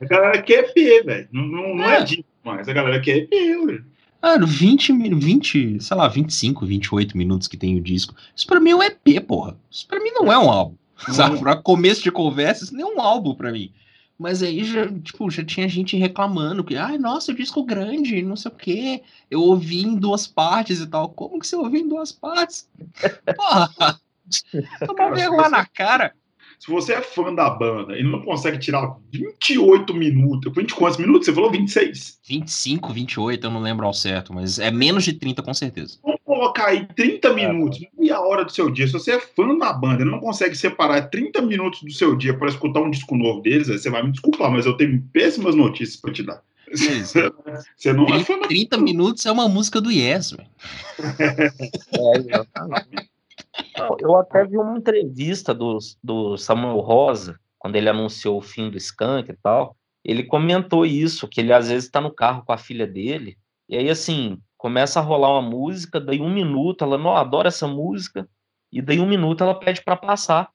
[0.00, 1.28] A galera quer EP, velho.
[1.32, 2.00] Não, não, não é.
[2.00, 2.68] é disco mais.
[2.68, 3.84] A galera quer EP, velho.
[4.22, 8.14] Mano, 20, 20, sei lá, 25, 28 minutos que tem o disco.
[8.34, 9.56] Isso pra mim é um EP, porra.
[9.70, 10.76] Isso pra mim não é um álbum.
[11.12, 11.38] Sabe?
[11.38, 13.72] Pra começo de conversa, isso nem é um álbum pra mim.
[14.18, 18.36] Mas aí já, tipo, já tinha gente reclamando que, ai, nossa, o disco grande, não
[18.36, 19.02] sei o quê.
[19.30, 21.10] Eu ouvi em duas partes e tal.
[21.10, 22.68] Como que você ouviu em duas partes?
[23.36, 24.00] Porra!
[24.86, 26.14] Toma vergonha na cara.
[26.58, 31.26] Se você é fã da banda e não consegue tirar 28 minutos, 20 quantos minutos?
[31.26, 32.18] Você falou 26?
[32.26, 35.98] 25, 28, eu não lembro ao certo, mas é menos de 30 com certeza.
[36.02, 38.86] Vamos colocar aí 30 minutos, meia hora do seu dia.
[38.86, 42.36] Se você é fã da banda e não consegue separar 30 minutos do seu dia
[42.36, 46.00] para escutar um disco novo deles, você vai me desculpar, mas eu tenho péssimas notícias
[46.00, 46.42] para te dar.
[46.72, 50.48] Você não 30, é fã 30 minutos é uma música do Yes, velho.
[51.92, 53.05] É, exatamente.
[54.06, 58.76] Eu até vi uma entrevista do, do Samuel Rosa, quando ele anunciou o fim do
[58.76, 59.76] Skank e tal.
[60.04, 63.36] Ele comentou isso, que ele às vezes está no carro com a filha dele,
[63.68, 67.66] e aí assim, começa a rolar uma música, daí um minuto, ela não adora essa
[67.66, 68.28] música,
[68.70, 70.48] e daí um minuto ela pede para passar.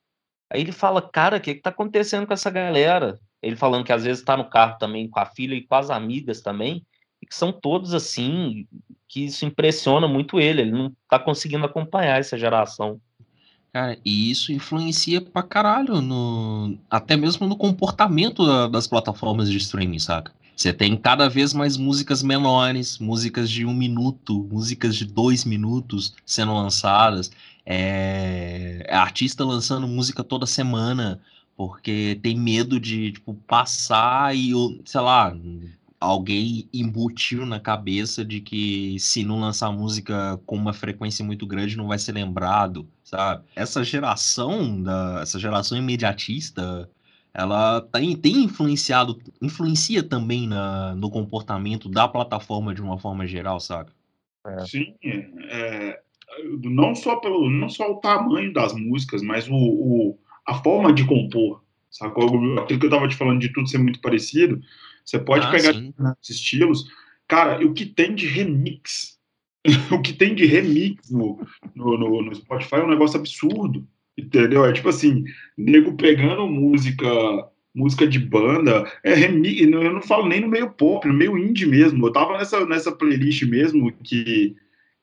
[0.50, 3.20] Aí ele fala, cara, o que, que tá acontecendo com essa galera?
[3.42, 5.90] Ele falando que às vezes está no carro também com a filha e com as
[5.90, 6.86] amigas também,
[7.22, 8.66] e que são todos assim,
[9.08, 13.02] que isso impressiona muito ele, ele não tá conseguindo acompanhar essa geração.
[13.74, 20.00] Cara, e isso influencia pra caralho no até mesmo no comportamento das plataformas de streaming,
[20.00, 20.34] saca?
[20.56, 26.14] Você tem cada vez mais músicas menores, músicas de um minuto, músicas de dois minutos
[26.26, 27.32] sendo lançadas.
[27.66, 31.22] É, é artista lançando música toda semana,
[31.56, 34.52] porque tem medo de tipo, passar e,
[34.86, 35.34] sei lá,
[36.02, 41.78] alguém embutiu na cabeça de que se não lançar música com uma frequência muito grande
[41.78, 43.44] não vai ser lembrado, sabe?
[43.56, 46.90] Essa geração da essa geração imediatista,
[47.32, 53.60] ela tem, tem influenciado, influencia também na, no comportamento da plataforma de uma forma geral,
[53.60, 53.92] sabe?
[54.48, 54.66] É.
[54.66, 56.02] Sim, é,
[56.64, 61.06] não só pelo não só o tamanho das músicas, mas o, o a forma de
[61.06, 61.62] compor,
[61.92, 62.26] sacou?
[62.60, 64.60] Aquilo que eu tava te falando de tudo ser muito parecido,
[65.04, 65.74] você pode ah, pegar
[66.22, 66.86] os estilos.
[67.28, 69.20] Cara, o que tem de remix?
[69.92, 71.40] o que tem de remix no,
[71.76, 73.88] no, no, no, Spotify é um negócio absurdo.
[74.18, 74.66] Entendeu?
[74.66, 75.24] É tipo assim,
[75.58, 77.08] nego pegando música
[77.74, 81.66] música de banda, é remix, eu não falo nem no meio pop, no meio indie
[81.66, 82.06] mesmo.
[82.06, 84.58] Eu tava nessa, nessa playlist mesmo que,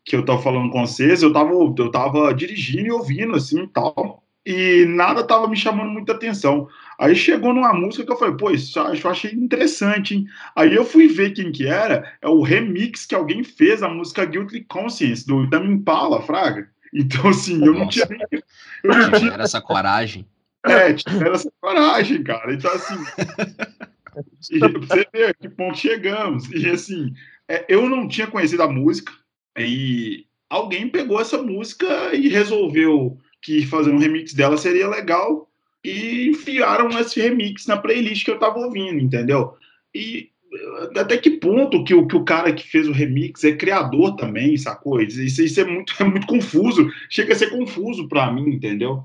[0.05, 4.23] que eu tava falando com vocês, eu tava, eu tava dirigindo e ouvindo assim tal
[4.49, 6.67] e nada tava me chamando muita atenção.
[6.99, 10.27] Aí chegou numa música que eu falei, pô, isso eu achei interessante, hein?
[10.57, 14.25] Aí eu fui ver quem que era, é o remix que alguém fez a música
[14.25, 16.67] Guilty Conscience, do Tame Impala, fraga.
[16.95, 18.43] Então, assim, eu não tinha nem...
[18.83, 20.27] Eu não tinha essa coragem.
[20.65, 22.55] É, tiveram essa coragem, cara.
[22.55, 22.97] Então, assim...
[24.51, 26.51] e, pra você ver que ponto chegamos.
[26.51, 27.13] E, assim,
[27.47, 29.13] é, eu não tinha conhecido a música,
[29.59, 35.49] e alguém pegou essa música e resolveu que fazer um remix dela seria legal
[35.85, 39.55] e enfiaram esse remix na playlist que eu tava ouvindo, entendeu?
[39.95, 43.53] E eh, até que ponto que o, que o cara que fez o remix é
[43.53, 45.01] criador também, sacou?
[45.01, 49.05] Isso, isso é, muito, é muito confuso, chega a ser confuso para mim, entendeu?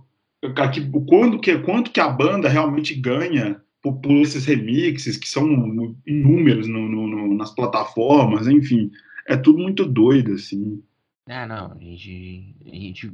[1.07, 6.67] Quando que, quanto que a banda realmente ganha por, por esses remixes, que são inúmeros
[6.67, 8.91] no, no, no, nas plataformas, enfim,
[9.25, 10.83] é tudo muito doido, assim.
[11.29, 13.11] Ah, não, a gente, a gente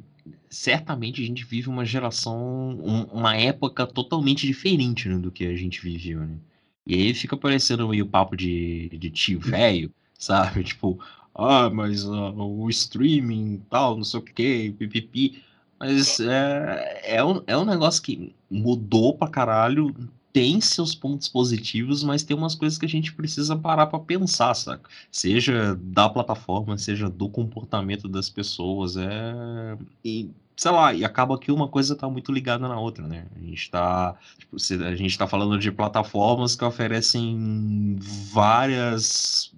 [0.50, 5.56] certamente a gente vive uma geração, um, uma época totalmente diferente né, do que a
[5.56, 6.38] gente viveu, né?
[6.86, 10.64] E aí fica parecendo meio papo de, de tio velho, sabe?
[10.66, 11.00] Tipo,
[11.36, 15.44] ah, mas uh, o streaming tal, não sei o que, pipipi.
[15.80, 19.96] Mas é, é, um, é um negócio que mudou pra caralho
[20.32, 24.54] tem seus pontos positivos, mas tem umas coisas que a gente precisa parar para pensar,
[24.54, 24.90] saca?
[25.12, 31.54] Seja da plataforma, seja do comportamento das pessoas, é e sei lá, e acaba que
[31.54, 33.28] uma coisa tá muito ligada na outra, né?
[33.34, 37.96] A gente tá, tipo, a gente tá falando de plataformas que oferecem
[38.34, 39.54] várias,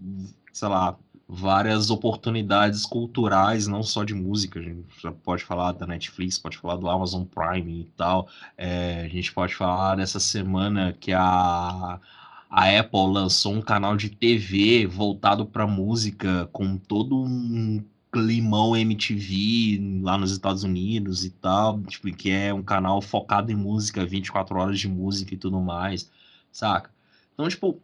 [0.53, 0.95] sei lá,
[1.33, 4.59] várias oportunidades culturais, não só de música.
[4.59, 4.83] A gente
[5.23, 8.27] pode falar da Netflix, pode falar do Amazon Prime e tal.
[8.57, 11.99] É, a gente pode falar dessa semana que a,
[12.49, 20.01] a Apple lançou um canal de TV voltado para música, com todo um climão MTV
[20.03, 24.59] lá nos Estados Unidos e tal, tipo, que é um canal focado em música, 24
[24.59, 26.11] horas de música e tudo mais,
[26.51, 26.91] saca?
[27.33, 27.81] Então, tipo,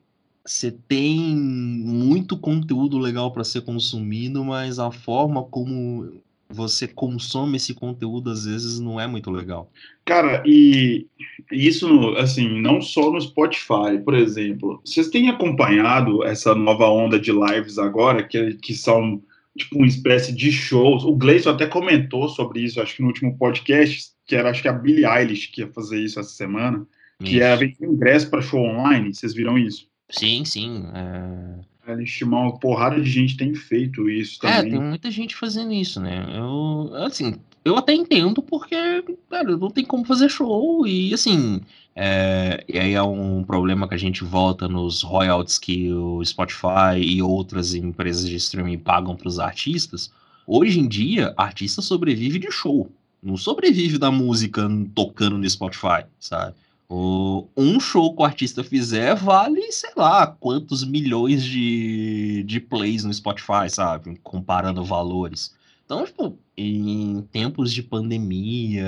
[0.47, 7.73] você tem muito conteúdo legal para ser consumido, mas a forma como você consome esse
[7.73, 9.69] conteúdo, às vezes não é muito legal.
[10.05, 11.05] Cara, e
[11.51, 14.81] isso, assim, não só no Spotify, por exemplo.
[14.86, 19.21] Vocês têm acompanhado essa nova onda de lives agora, que, que são
[19.57, 21.03] tipo uma espécie de shows.
[21.03, 24.69] O Gleison até comentou sobre isso, acho que no último podcast, que era acho que
[24.69, 26.88] a Billie Eilish que ia fazer isso essa semana,
[27.19, 27.31] isso.
[27.31, 29.13] que era vender ingresso para show online.
[29.13, 29.87] Vocês viram isso?
[30.10, 30.86] Sim, sim.
[30.93, 31.91] É...
[31.91, 34.74] Ela estimar uma porrada de gente tem feito isso é, também.
[34.74, 36.26] É, tem muita gente fazendo isso, né?
[36.36, 38.76] Eu, assim, eu até entendo porque,
[39.30, 41.62] cara, não tem como fazer show e, assim,
[41.96, 47.00] é, e aí é um problema que a gente volta nos royalties que o Spotify
[47.02, 50.12] e outras empresas de streaming pagam para os artistas.
[50.46, 52.89] Hoje em dia, artista sobrevive de show,
[53.24, 56.54] não sobrevive da música tocando no Spotify, sabe?
[56.89, 63.13] Um show que o artista fizer vale, sei lá, quantos milhões de, de plays no
[63.13, 64.17] Spotify, sabe?
[64.23, 65.54] Comparando valores.
[65.86, 68.86] Então, tipo, em tempos de pandemia,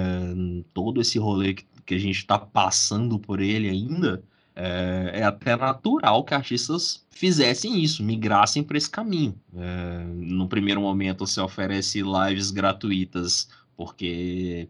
[0.74, 4.24] todo esse rolê que, que a gente tá passando por ele ainda,
[4.56, 9.34] é, é, até natural que artistas fizessem isso, migrassem para esse caminho.
[9.56, 14.68] É, no primeiro momento, você oferece lives gratuitas, porque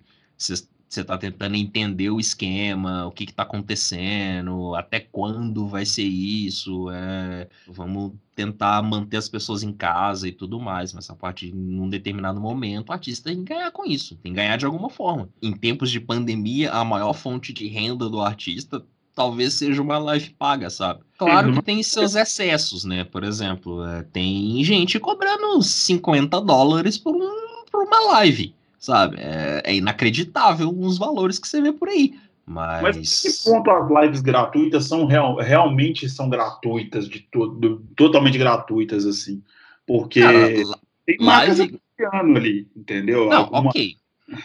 [0.90, 6.90] você está tentando entender o esquema, o que está acontecendo, até quando vai ser isso,
[6.90, 11.58] é, vamos tentar manter as pessoas em casa e tudo mais, mas a partir de
[11.58, 14.90] um determinado momento o artista tem que ganhar com isso, tem que ganhar de alguma
[14.90, 15.30] forma.
[15.42, 20.30] Em tempos de pandemia, a maior fonte de renda do artista talvez seja uma live
[20.32, 21.02] paga, sabe?
[21.18, 23.04] Claro que tem seus excessos, né?
[23.04, 29.18] Por exemplo, é, tem gente cobrando 50 dólares por, um, por uma live sabe?
[29.20, 32.16] É, é, inacreditável os valores que você vê por aí.
[32.46, 32.82] Mas...
[32.82, 39.06] Mas que ponto as lives gratuitas são real, realmente são gratuitas, de todo, totalmente gratuitas,
[39.06, 39.44] assim?
[39.86, 40.48] Porque Cara,
[41.06, 41.80] tem live...
[42.14, 43.30] ano ali, entendeu?
[43.30, 43.70] Não, Alguma...
[43.70, 43.96] ok.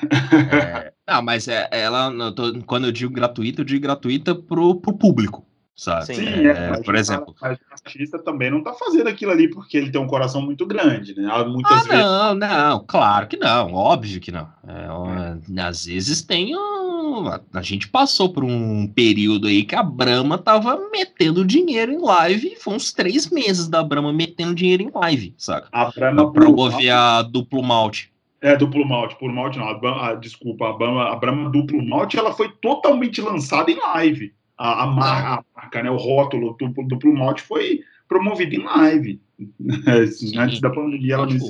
[0.53, 4.75] é, não, mas é, ela, eu tô, quando eu digo gratuita, eu digo gratuita pro,
[4.77, 6.15] pro público sabe?
[6.15, 7.35] Sim, é, é, por exemplo.
[7.41, 10.65] Mas o artista também não está fazendo aquilo ali porque ele tem um coração muito
[10.67, 11.45] grande, né?
[11.45, 12.05] Muitas ah, vezes...
[12.05, 14.49] não, não, claro que não, óbvio que não.
[14.67, 15.63] É, é.
[15.63, 17.29] Às vezes tem um...
[17.53, 22.57] A gente passou por um período aí que a Brahma tava metendo dinheiro em live,
[22.57, 25.69] foi uns três meses da Brahma metendo dinheiro em live, saca?
[25.73, 28.13] A Brahma pra promover a duplo malte.
[28.41, 31.83] É, duplo malte, por malte não, a, Brahma, a, desculpa, a Brahma, a Brahma duplo
[31.83, 34.35] malte, ela foi totalmente lançada em live.
[34.57, 39.21] A, a, marca, né, o rótulo do, do Malte foi promovido em live.
[40.12, 41.47] Sim, Antes da pandemia ela tipo,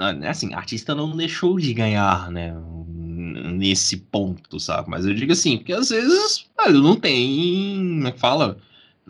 [0.00, 2.54] é, Assim, artista não deixou de ganhar, né?
[3.52, 4.88] Nesse ponto, sabe?
[4.88, 7.76] Mas eu digo assim, porque às vezes não tem.
[7.76, 8.56] Como é que fala?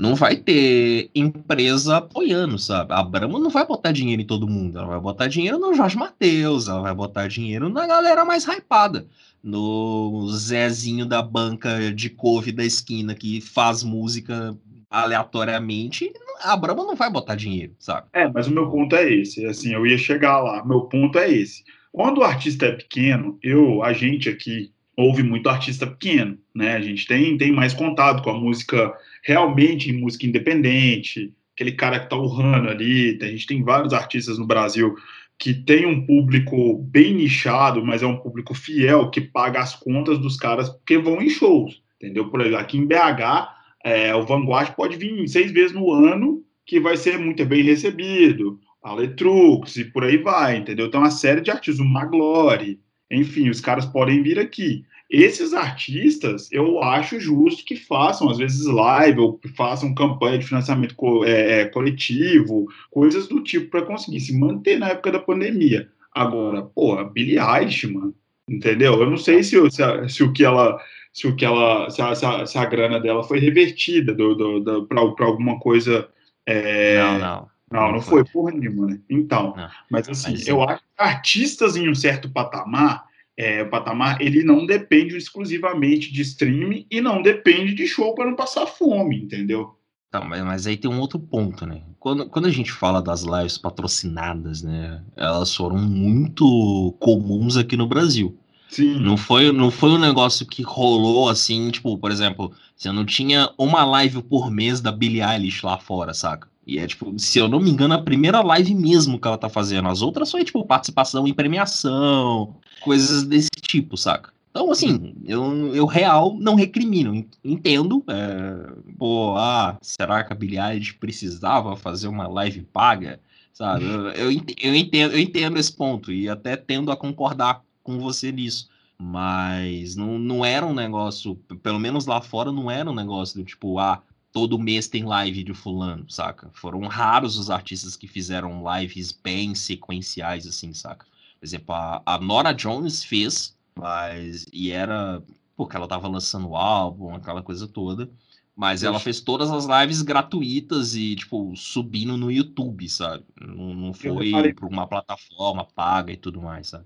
[0.01, 2.93] Não vai ter empresa apoiando, sabe?
[2.93, 4.79] A Brahma não vai botar dinheiro em todo mundo.
[4.79, 9.07] Ela vai botar dinheiro no Jorge Matheus, ela vai botar dinheiro na galera mais hypada
[9.43, 14.57] no Zezinho da banca de couve da esquina que faz música
[14.91, 18.09] aleatoriamente, a Brahma não vai botar dinheiro, sabe?
[18.13, 21.31] É, mas o meu ponto é esse, assim, eu ia chegar lá, meu ponto é
[21.31, 21.63] esse.
[21.93, 26.75] Quando o artista é pequeno, eu, a gente aqui ouve muito artista pequeno, né?
[26.75, 32.09] A gente tem, tem mais contato com a música realmente música independente, aquele cara que
[32.09, 34.94] tá urrando ali, a gente tem vários artistas no Brasil
[35.38, 40.18] que tem um público bem nichado, mas é um público fiel, que paga as contas
[40.18, 42.28] dos caras porque vão em shows, entendeu?
[42.28, 43.48] Por exemplo, aqui em BH,
[43.83, 48.61] é, o Vanguard pode vir seis vezes no ano, que vai ser muito bem recebido,
[48.83, 50.87] a Letrux e por aí vai, entendeu?
[50.87, 52.78] Então, uma série de artistas, o Maglore,
[53.11, 54.85] enfim, os caras podem vir aqui.
[55.11, 60.94] Esses artistas, eu acho justo que façam, às vezes, live, ou façam campanha de financiamento
[60.94, 65.88] co é, é, coletivo, coisas do tipo, para conseguir se manter na época da pandemia.
[66.14, 68.14] Agora, pô, Billie Eilish, mano,
[68.49, 69.01] entendeu?
[69.01, 70.81] Eu não sei se, se, se o que ela.
[71.12, 71.90] Se o que ela.
[71.90, 75.59] Se a, se a, se a grana dela foi revertida do, do, do para alguma
[75.59, 76.09] coisa.
[76.46, 77.03] É...
[77.03, 77.49] Não, não.
[77.70, 78.24] Não, não, não foi.
[78.24, 79.00] foi porra nenhuma, né?
[79.09, 79.68] Então, não.
[79.90, 83.04] mas assim, mas, eu acho que artistas em um certo patamar,
[83.37, 88.27] é, o patamar, ele não depende exclusivamente de streaming e não depende de show para
[88.27, 89.77] não passar fome, entendeu?
[90.12, 91.83] Não, mas, mas, aí tem um outro ponto, né?
[92.00, 95.02] Quando, quando a gente fala das lives patrocinadas, né?
[95.16, 98.37] Elas foram muito comuns aqui no Brasil.
[98.68, 98.98] Sim.
[99.00, 103.50] Não foi, não foi um negócio que rolou assim, tipo, por exemplo, você não tinha
[103.56, 106.48] uma live por mês da Billie Eilish lá fora, saca?
[106.71, 109.48] E é tipo, se eu não me engano, a primeira live mesmo que ela tá
[109.48, 109.88] fazendo.
[109.88, 114.33] As outras foi, tipo, participação em premiação, coisas desse tipo, saca?
[114.50, 118.04] Então, assim, eu, eu real não recrimino, entendo.
[118.08, 123.21] É, pô, ah, será que a Billie precisava fazer uma live paga?
[123.52, 123.85] sabe?
[123.85, 128.33] Eu, eu, eu, entendo, eu entendo esse ponto e até tendo a concordar com você
[128.33, 128.71] nisso.
[128.98, 133.44] Mas não, não era um negócio, pelo menos lá fora, não era um negócio do
[133.44, 134.02] tipo, ah,
[134.33, 136.50] todo mês tem live de fulano, saca?
[136.52, 141.06] Foram raros os artistas que fizeram lives bem sequenciais, assim, saca?
[141.38, 144.46] Por exemplo, a, a Nora Jones fez, mas.
[144.52, 145.22] E era.
[145.56, 148.10] Porque ela tava lançando o álbum, aquela coisa toda.
[148.56, 153.24] Mas ela fez todas as lives gratuitas e, tipo, subindo no YouTube, sabe?
[153.40, 156.85] Não, não foi para uma plataforma paga e tudo mais, sabe?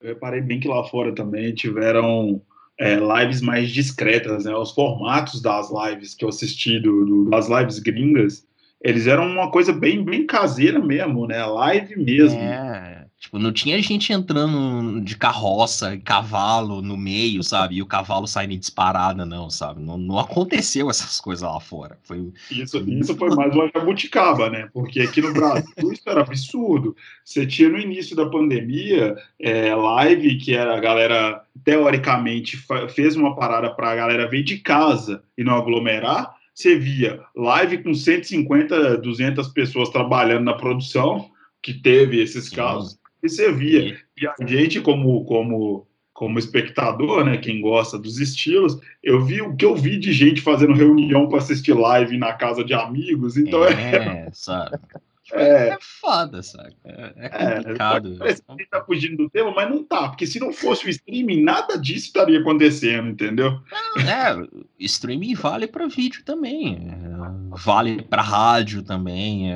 [0.00, 2.40] Eu reparei bem que lá fora também tiveram
[2.78, 4.54] é, lives mais discretas, né?
[4.54, 8.46] Os formatos das lives que eu assisti, do, do, das lives gringas,
[8.80, 11.44] eles eram uma coisa bem, bem caseira mesmo, né?
[11.44, 12.38] Live mesmo.
[12.38, 17.76] É, Tipo, não tinha gente entrando de carroça e cavalo no meio, sabe?
[17.76, 19.82] E o cavalo saindo disparada, não, sabe?
[19.82, 21.98] Não, não aconteceu essas coisas lá fora.
[22.02, 22.30] Foi...
[22.50, 24.68] Isso, isso foi mais uma jabuticaba, né?
[24.72, 26.94] Porque aqui no Brasil isso era absurdo.
[27.24, 32.62] Você tinha no início da pandemia é, live que a galera, teoricamente,
[32.94, 36.36] fez uma parada para a galera vir de casa e não aglomerar.
[36.54, 41.30] Você via live com 150, 200 pessoas trabalhando na produção,
[41.62, 43.98] que teve esses casos e você via.
[44.20, 49.54] E a gente, como, como, como espectador, né, quem gosta dos estilos, eu vi o
[49.54, 53.36] que eu vi de gente fazendo reunião para assistir live na casa de amigos.
[53.36, 54.78] Então é, é sabe?
[55.32, 56.76] É, é foda, sabe?
[56.84, 58.24] É, é, é complicado.
[58.24, 61.42] É, que tá fugindo do tema, mas não tá, porque se não fosse o streaming,
[61.42, 63.60] nada disso estaria acontecendo, entendeu?
[63.98, 69.50] É, streaming vale para vídeo também, é, vale para rádio também.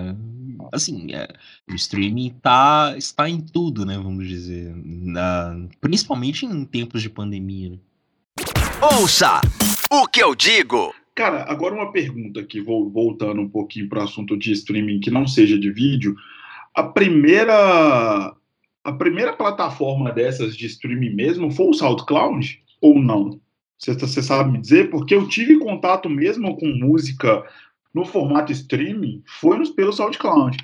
[0.72, 1.28] Assim, é,
[1.70, 3.96] o streaming tá, está em tudo, né?
[3.96, 4.72] Vamos dizer.
[4.84, 7.70] Na, principalmente em tempos de pandemia.
[7.70, 7.78] Né?
[8.80, 9.40] Ouça
[9.90, 10.94] o que eu digo.
[11.14, 15.10] Cara, agora uma pergunta aqui, vou voltando um pouquinho para o assunto de streaming que
[15.10, 16.16] não seja de vídeo.
[16.74, 18.34] A primeira
[18.82, 23.38] a primeira plataforma dessas de streaming mesmo foi o SoundCloud ou não?
[23.76, 24.90] Você, você sabe me dizer?
[24.90, 27.44] Porque eu tive contato mesmo com música
[27.94, 30.56] no formato streaming foi nos, pelo SoundCloud.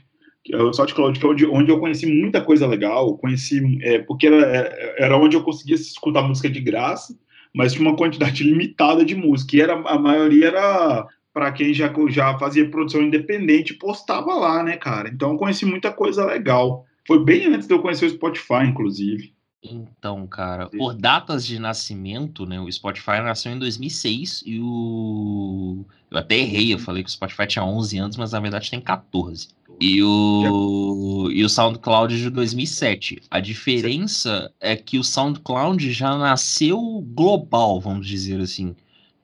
[0.53, 4.29] É o SoundCloud, que é onde, onde eu conheci muita coisa legal, conheci, é, porque
[4.29, 7.19] era, é, era onde eu conseguia escutar música de graça,
[7.53, 11.93] mas tinha uma quantidade limitada de música, e era, a maioria era para quem já,
[12.09, 15.09] já fazia produção independente, postava lá, né, cara?
[15.09, 16.87] Então eu conheci muita coisa legal.
[17.07, 19.36] Foi bem antes de eu conhecer o Spotify, inclusive.
[19.71, 22.61] Então, cara, por datas de nascimento, né?
[22.61, 25.85] O Spotify nasceu em 2006 e o.
[26.11, 28.81] Eu até errei, eu falei que o Spotify tinha 11 anos, mas na verdade tem
[28.81, 29.49] 14.
[29.81, 33.23] E o, e o SoundCloud de 2007.
[33.31, 36.81] A diferença é que o SoundCloud já nasceu
[37.15, 38.75] global, vamos dizer assim.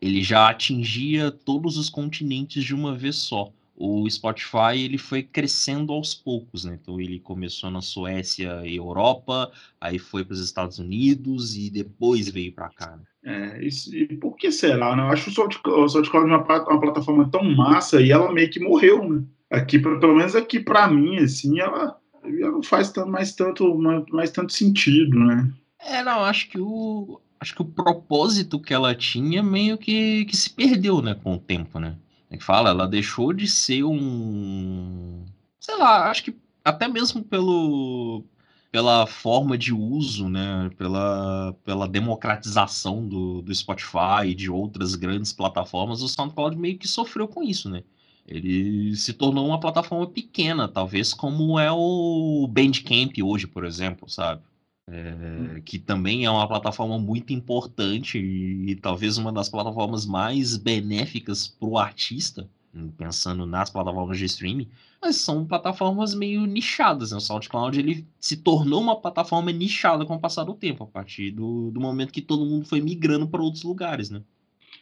[0.00, 5.92] Ele já atingia todos os continentes de uma vez só o Spotify ele foi crescendo
[5.92, 6.78] aos poucos, né?
[6.80, 9.50] Então ele começou na Suécia e Europa,
[9.80, 12.96] aí foi para os Estados Unidos e depois veio para cá.
[12.96, 13.02] Né?
[13.24, 14.94] É, isso, e por que será?
[14.94, 15.02] Né?
[15.02, 19.24] Eu acho o SoundCloud uma, uma plataforma tão massa e ela meio que morreu, né?
[19.50, 23.78] Aqui, pelo menos aqui para mim, assim, ela, ela não faz tanto, mais, tanto,
[24.10, 25.52] mais tanto sentido, né?
[25.78, 30.36] É, não, acho que o acho que o propósito que ela tinha meio que, que
[30.36, 31.96] se perdeu, né, com o tempo, né?
[32.32, 32.70] É que fala?
[32.70, 35.24] Ela deixou de ser um.
[35.60, 38.24] Sei lá, acho que até mesmo pelo,
[38.70, 40.70] pela forma de uso, né?
[40.78, 46.88] Pela, pela democratização do, do Spotify e de outras grandes plataformas, o SoundCloud meio que
[46.88, 47.84] sofreu com isso, né?
[48.26, 54.42] Ele se tornou uma plataforma pequena, talvez como é o Bandcamp hoje, por exemplo, sabe?
[54.88, 60.56] É, que também é uma plataforma muito importante e, e talvez uma das plataformas mais
[60.56, 62.50] benéficas para o artista,
[62.96, 64.68] pensando nas plataformas de streaming,
[65.00, 67.12] mas são plataformas meio nichadas.
[67.12, 67.18] Né?
[67.18, 71.30] O SoundCloud ele se tornou uma plataforma nichada com o passar do tempo, a partir
[71.30, 74.10] do, do momento que todo mundo foi migrando para outros lugares.
[74.10, 74.22] Né?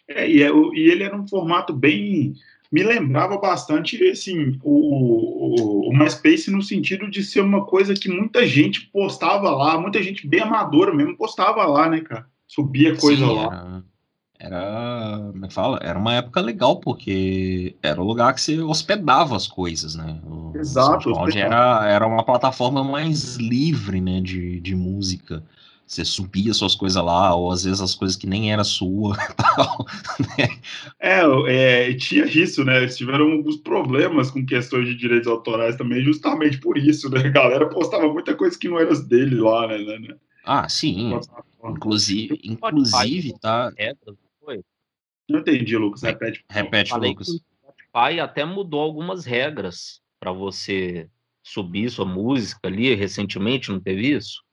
[0.08, 2.34] É, e, é, e ele era um formato bem
[2.70, 8.08] me lembrava bastante assim o, o, o MySpace no sentido de ser uma coisa que
[8.08, 12.26] muita gente postava lá, muita gente bem amadora mesmo postava lá, né, cara?
[12.46, 13.82] Subia coisa Sim, lá.
[14.38, 15.78] Era, era, como é fala?
[15.82, 20.20] Era uma época legal, porque era o lugar que você hospedava as coisas, né?
[20.24, 21.12] O Exato.
[21.36, 25.44] Era, era uma plataforma mais livre, né, de, de música
[25.90, 29.16] você subia suas coisas lá, ou às vezes as coisas que nem era sua.
[29.34, 29.84] Tal,
[30.38, 30.60] né?
[31.00, 32.76] é, é, tinha isso, né?
[32.76, 37.18] Eles tiveram alguns problemas com questões de direitos autorais também, justamente por isso, né?
[37.26, 39.78] A galera postava muita coisa que não era dele lá, né?
[39.98, 40.16] né?
[40.44, 41.18] Ah, sim.
[41.64, 43.72] Inclusive, inclusive tá.
[45.28, 46.02] Não entendi, Lucas.
[46.02, 46.44] Repete.
[46.48, 47.28] Repete, Lucas.
[47.28, 51.08] O Spotify até mudou algumas regras para você
[51.42, 54.44] subir sua música ali recentemente, não teve isso?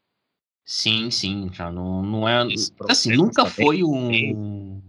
[0.67, 2.45] Sim, sim, já não, não é.
[2.89, 4.81] Assim, nunca foi um.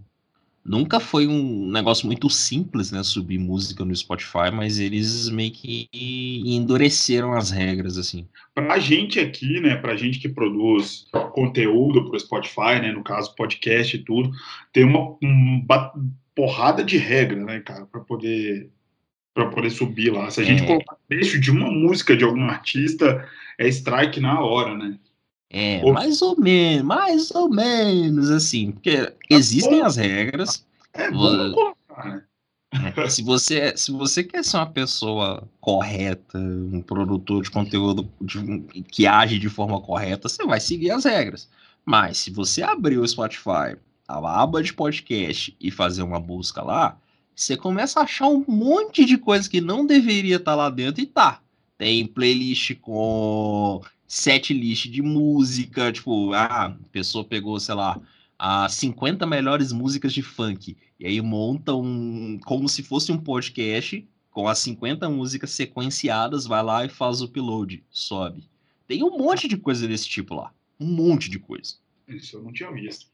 [0.64, 3.02] Nunca foi um negócio muito simples, né?
[3.04, 5.88] Subir música no Spotify, mas eles meio que
[6.44, 8.26] endureceram as regras, assim.
[8.52, 9.76] Pra gente aqui, né?
[9.76, 12.90] Pra gente que produz conteúdo pro Spotify, né?
[12.90, 14.32] No caso, podcast e tudo,
[14.72, 15.92] tem uma, uma
[16.34, 18.68] porrada de regra, né, cara, para poder
[19.32, 20.28] para poder subir lá.
[20.30, 20.66] Se a gente é.
[20.66, 23.24] colocar trecho de uma música de algum artista,
[23.56, 24.98] é strike na hora, né?
[25.50, 25.92] É, Ou...
[25.92, 30.64] mais ou menos, mais ou menos, assim, porque existem as regras.
[30.92, 32.22] É bom colocar, né?
[32.70, 38.82] É, se você, se você quer ser uma pessoa correta, um produtor de conteúdo de,
[38.82, 41.48] que age de forma correta, você vai seguir as regras.
[41.84, 43.76] Mas se você abrir o Spotify,
[44.06, 46.98] a aba de podcast e fazer uma busca lá,
[47.34, 51.02] você começa a achar um monte de coisa que não deveria estar tá lá dentro
[51.02, 51.40] e tá.
[51.78, 58.00] Tem playlist com set list de música, tipo, ah, a pessoa pegou, sei lá,
[58.38, 64.08] as 50 melhores músicas de funk, e aí monta um, como se fosse um podcast,
[64.30, 68.48] com as 50 músicas sequenciadas, vai lá e faz o upload, sobe.
[68.86, 71.74] Tem um monte de coisa desse tipo lá, um monte de coisa.
[72.08, 73.06] Isso eu não tinha visto.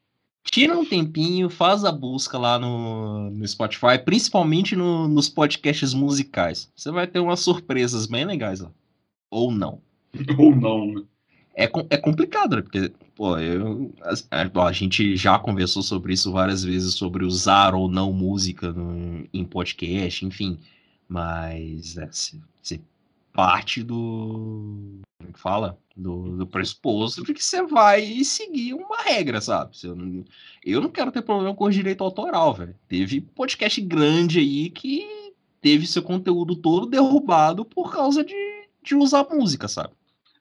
[0.44, 6.70] Tira um tempinho, faz a busca lá no, no Spotify, principalmente no, nos podcasts musicais.
[6.76, 8.70] Você vai ter umas surpresas bem legais lá.
[9.30, 9.80] Ou não.
[10.38, 11.02] Ou não, né?
[11.56, 12.62] É, é complicado, né?
[12.62, 13.92] Porque, pô, eu,
[14.30, 19.24] a, a, gente já conversou sobre isso várias vezes, sobre usar ou não música no,
[19.32, 20.58] em podcast, enfim.
[21.08, 22.40] Mas é, se
[23.34, 25.00] parte do.
[25.18, 25.78] Como é que fala?
[25.96, 29.76] Do, do pressuposto de que você vai seguir uma regra, sabe?
[29.82, 30.24] Eu não,
[30.64, 32.74] eu não quero ter problema com o direito autoral, velho.
[32.88, 38.34] Teve podcast grande aí que teve seu conteúdo todo derrubado por causa de,
[38.82, 39.94] de usar música, sabe?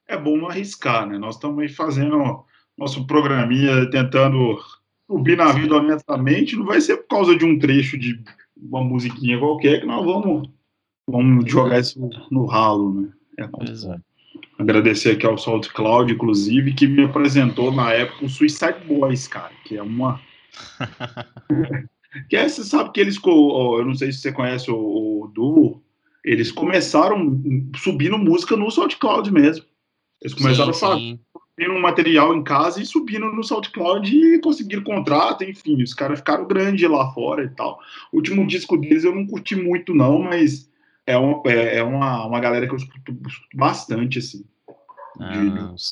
[0.07, 1.17] É bom não arriscar, né?
[1.17, 2.43] Nós estamos aí fazendo
[2.77, 4.59] nosso programinha, tentando
[5.07, 6.55] subir na vida honestamente.
[6.55, 8.21] Não vai ser por causa de um trecho de
[8.57, 10.49] uma musiquinha qualquer que nós vamos
[11.07, 11.99] Vamos jogar isso
[12.31, 13.09] no ralo, né?
[13.39, 13.99] É.
[14.57, 19.75] Agradecer aqui ao SoundCloud, inclusive, que me apresentou na época o Suicide Boys, cara, que
[19.75, 20.21] é uma.
[22.29, 23.19] que é, você sabe que eles.
[23.25, 24.75] Eu não sei se você conhece o,
[25.23, 25.81] o Du,
[26.23, 27.41] eles começaram
[27.75, 29.65] subindo música no SoundCloud mesmo.
[30.23, 34.83] Eles começaram sim, a fazer um material em casa e subindo no SoundCloud e conseguiram
[34.83, 37.77] contrato, enfim, os caras ficaram grandes lá fora e tal.
[38.11, 40.71] O último disco deles eu não curti muito, não, mas
[41.05, 43.15] é uma, é, é uma, uma galera que eu escuto,
[43.53, 44.45] bastante, assim.
[45.19, 45.83] Ah, de,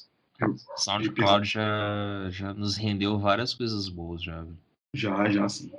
[0.78, 4.46] SoundCloud já, já nos rendeu várias coisas boas, já.
[4.94, 5.72] Já, já, sim.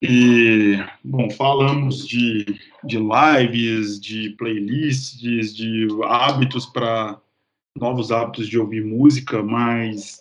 [0.00, 2.44] E, bom, falamos de,
[2.84, 7.18] de lives, de playlists, de hábitos para
[7.76, 10.20] novos hábitos de ouvir música, mas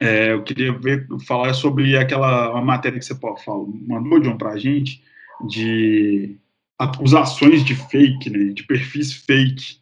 [0.00, 4.58] é, eu queria ver, falar sobre aquela matéria que você falou, mandou, John, para a
[4.58, 5.02] gente,
[5.48, 6.36] de
[6.78, 9.78] acusações de fake, né, de perfis fake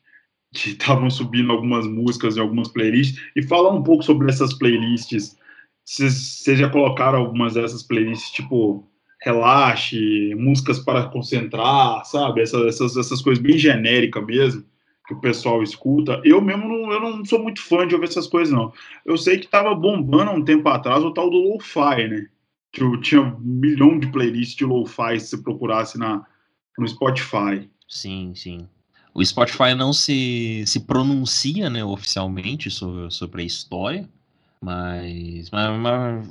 [0.53, 5.37] que estavam subindo algumas músicas em algumas playlists e falar um pouco sobre essas playlists.
[5.85, 8.89] Vocês já colocaram algumas dessas playlists, tipo
[9.21, 12.43] relaxe, músicas para concentrar, sabe?
[12.43, 14.65] Essas, essas, essas coisas bem genéricas mesmo
[15.07, 16.21] que o pessoal escuta.
[16.25, 18.73] Eu mesmo não, eu não sou muito fã de ouvir essas coisas, não.
[19.05, 22.27] Eu sei que estava bombando há um tempo atrás o tal do lo-fi, né?
[22.73, 26.27] Que tinha um milhão de playlists de lo-fi se você procurasse na,
[26.79, 27.69] no Spotify.
[27.87, 28.69] Sim, sim.
[29.13, 34.09] O Spotify não se, se pronuncia né, oficialmente sobre, sobre a história,
[34.61, 36.27] mas, mas, mas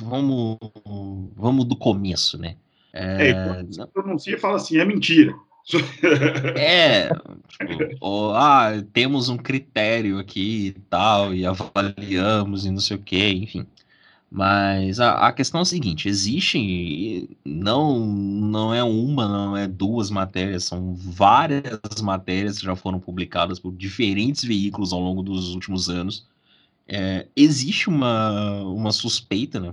[0.00, 0.58] vamos,
[1.36, 2.56] vamos do começo, né?
[2.92, 5.34] É, é se pronuncia fala assim, é mentira.
[6.56, 12.96] É, tipo, oh, ah, temos um critério aqui e tal, e avaliamos e não sei
[12.96, 13.66] o que, enfim.
[14.30, 20.10] Mas a, a questão é a seguinte: existe, não, não é uma, não é duas
[20.10, 25.88] matérias, são várias matérias que já foram publicadas por diferentes veículos ao longo dos últimos
[25.88, 26.26] anos.
[26.86, 29.72] É, existe uma, uma suspeita, né?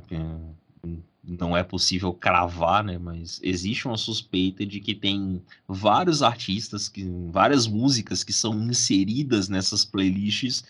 [1.23, 2.97] Não é possível cravar, né?
[2.97, 9.47] Mas existe uma suspeita de que tem vários artistas, que, várias músicas que são inseridas
[9.47, 10.63] nessas playlists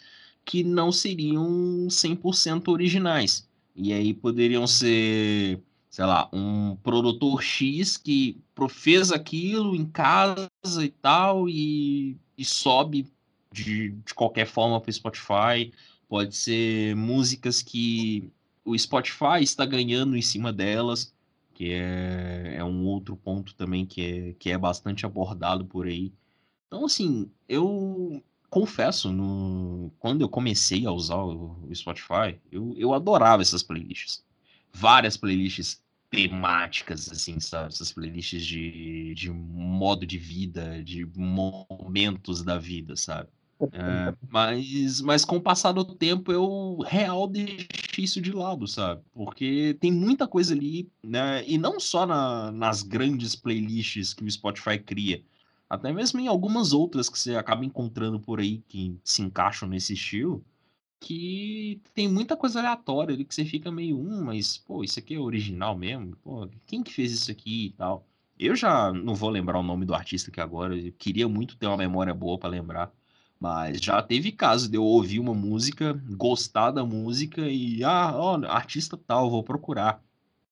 [0.44, 3.48] que não seriam 100% originais.
[3.76, 8.38] E aí poderiam ser, sei lá, um produtor X que
[8.70, 10.50] fez aquilo em casa
[10.84, 13.08] e tal, e, e sobe
[13.52, 15.72] de, de qualquer forma para o Spotify.
[16.10, 18.30] Pode ser músicas que
[18.72, 21.14] o Spotify está ganhando em cima delas,
[21.54, 26.14] que é, é um outro ponto também que é, que é bastante abordado por aí.
[26.68, 32.94] Então, assim, eu confesso, no, quando eu comecei a usar o, o Spotify, eu, eu
[32.94, 34.24] adorava essas playlists.
[34.74, 37.70] Várias playlists temáticas, assim, sabe?
[37.70, 43.30] Essas playlists de, de modo de vida, de momentos da vida, sabe?
[43.72, 49.02] É, mas, mas com o passar do tempo eu real deixei isso de lado, sabe?
[49.14, 51.44] Porque tem muita coisa ali, né?
[51.48, 55.24] E não só na, nas grandes playlists que o Spotify cria,
[55.70, 59.94] até mesmo em algumas outras que você acaba encontrando por aí que se encaixam nesse
[59.94, 60.44] estilo,
[61.00, 65.16] que tem muita coisa aleatória ali que você fica meio, um, mas, pô, isso aqui
[65.16, 66.16] é original mesmo?
[66.18, 68.06] Pô, quem que fez isso aqui e tal?
[68.40, 71.68] Eu já não vou lembrar o nome do artista aqui agora, eu queria muito ter
[71.68, 72.92] uma memória boa para lembrar.
[73.42, 78.40] Mas já teve caso de eu ouvir uma música, gostar da música e, ah, ó,
[78.46, 80.00] artista tal, vou procurar.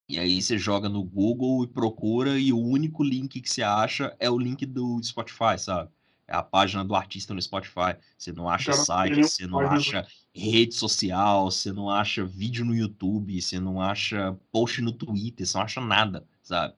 [0.07, 4.15] E aí você joga no Google e procura e o único link que você acha
[4.19, 5.91] é o link do Spotify, sabe?
[6.27, 7.95] É a página do artista no Spotify.
[8.17, 12.75] Você não acha Cara, site, você não acha rede social, você não acha vídeo no
[12.75, 16.73] YouTube, você não acha post no Twitter, você não acha nada, sabe?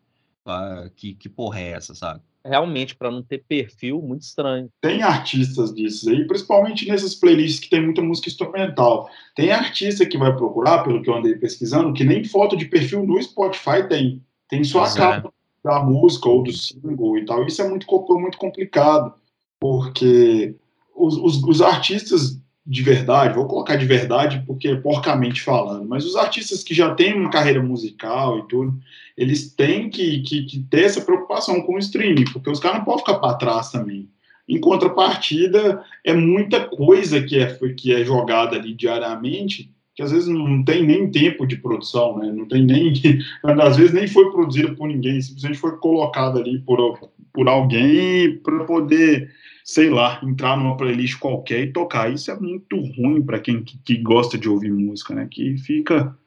[0.98, 2.22] Que, que porra é essa, sabe?
[2.46, 4.70] Realmente, para não ter perfil, muito estranho.
[4.82, 9.10] Tem artistas disso aí, principalmente nessas playlists que tem muita música instrumental.
[9.36, 13.06] Tem artista que vai procurar, pelo que eu andei pesquisando, que nem foto de perfil
[13.06, 14.22] no Spotify tem.
[14.50, 15.70] Tem só a capa é.
[15.70, 17.46] da música ou do single e tal.
[17.46, 19.14] Isso é muito, muito complicado,
[19.60, 20.56] porque
[20.96, 26.06] os, os, os artistas de verdade, vou colocar de verdade porque é porcamente falando, mas
[26.06, 28.80] os artistas que já têm uma carreira musical e tudo,
[29.18, 32.86] eles têm que, que, que ter essa preocupação com o streaming, porque os caras não
[32.86, 34.10] podem ficar para trás também.
[34.48, 40.28] Em contrapartida, é muita coisa que é, que é jogada ali diariamente, que às vezes
[40.28, 42.32] não tem nem tempo de produção, né?
[42.32, 42.94] não tem nem,
[43.62, 48.64] às vezes nem foi produzida por ninguém, simplesmente foi colocada ali por, por alguém para
[48.66, 49.30] poder
[49.64, 52.12] sei lá, entrar numa playlist qualquer e tocar.
[52.12, 55.28] Isso é muito ruim para quem que, que, gosta de ouvir música, né?
[55.30, 56.18] Que fica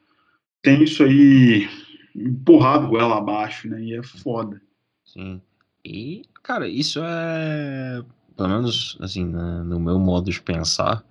[0.65, 1.69] tem isso aí
[2.15, 3.79] empurrado goela abaixo, né?
[3.81, 4.59] E é foda.
[5.05, 5.39] Sim.
[5.85, 8.01] E, cara, isso é,
[8.35, 11.03] pelo menos assim, né, no meu modo de pensar,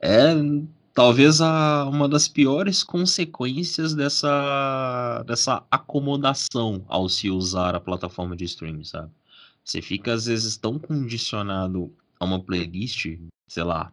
[0.00, 0.32] é
[0.94, 8.44] talvez a, uma das piores consequências dessa, dessa acomodação ao se usar a plataforma de
[8.44, 9.10] streaming, sabe?
[9.64, 13.06] Você fica, às vezes, tão condicionado a uma playlist,
[13.46, 13.92] sei lá.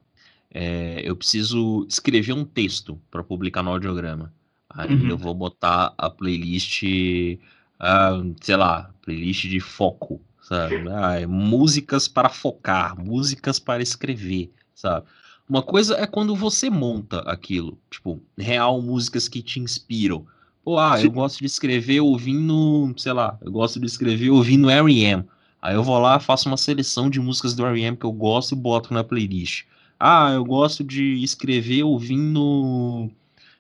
[0.52, 4.34] É, eu preciso escrever um texto para publicar no audiograma.
[4.70, 5.10] Aí uhum.
[5.10, 10.76] eu vou botar a playlist, uh, sei lá, playlist de foco, sabe?
[10.90, 15.06] Ah, é músicas para focar, músicas para escrever, sabe?
[15.50, 20.24] Uma coisa é quando você monta aquilo, tipo, real músicas que te inspiram.
[20.64, 25.24] Pô, ah, eu gosto de escrever ouvindo, sei lá, eu gosto de escrever ouvindo R.E.M.
[25.60, 27.98] Aí eu vou lá, faço uma seleção de músicas do R.E.M.
[27.98, 29.64] que eu gosto e boto na playlist.
[30.00, 33.10] Ah, eu gosto de escrever ouvindo,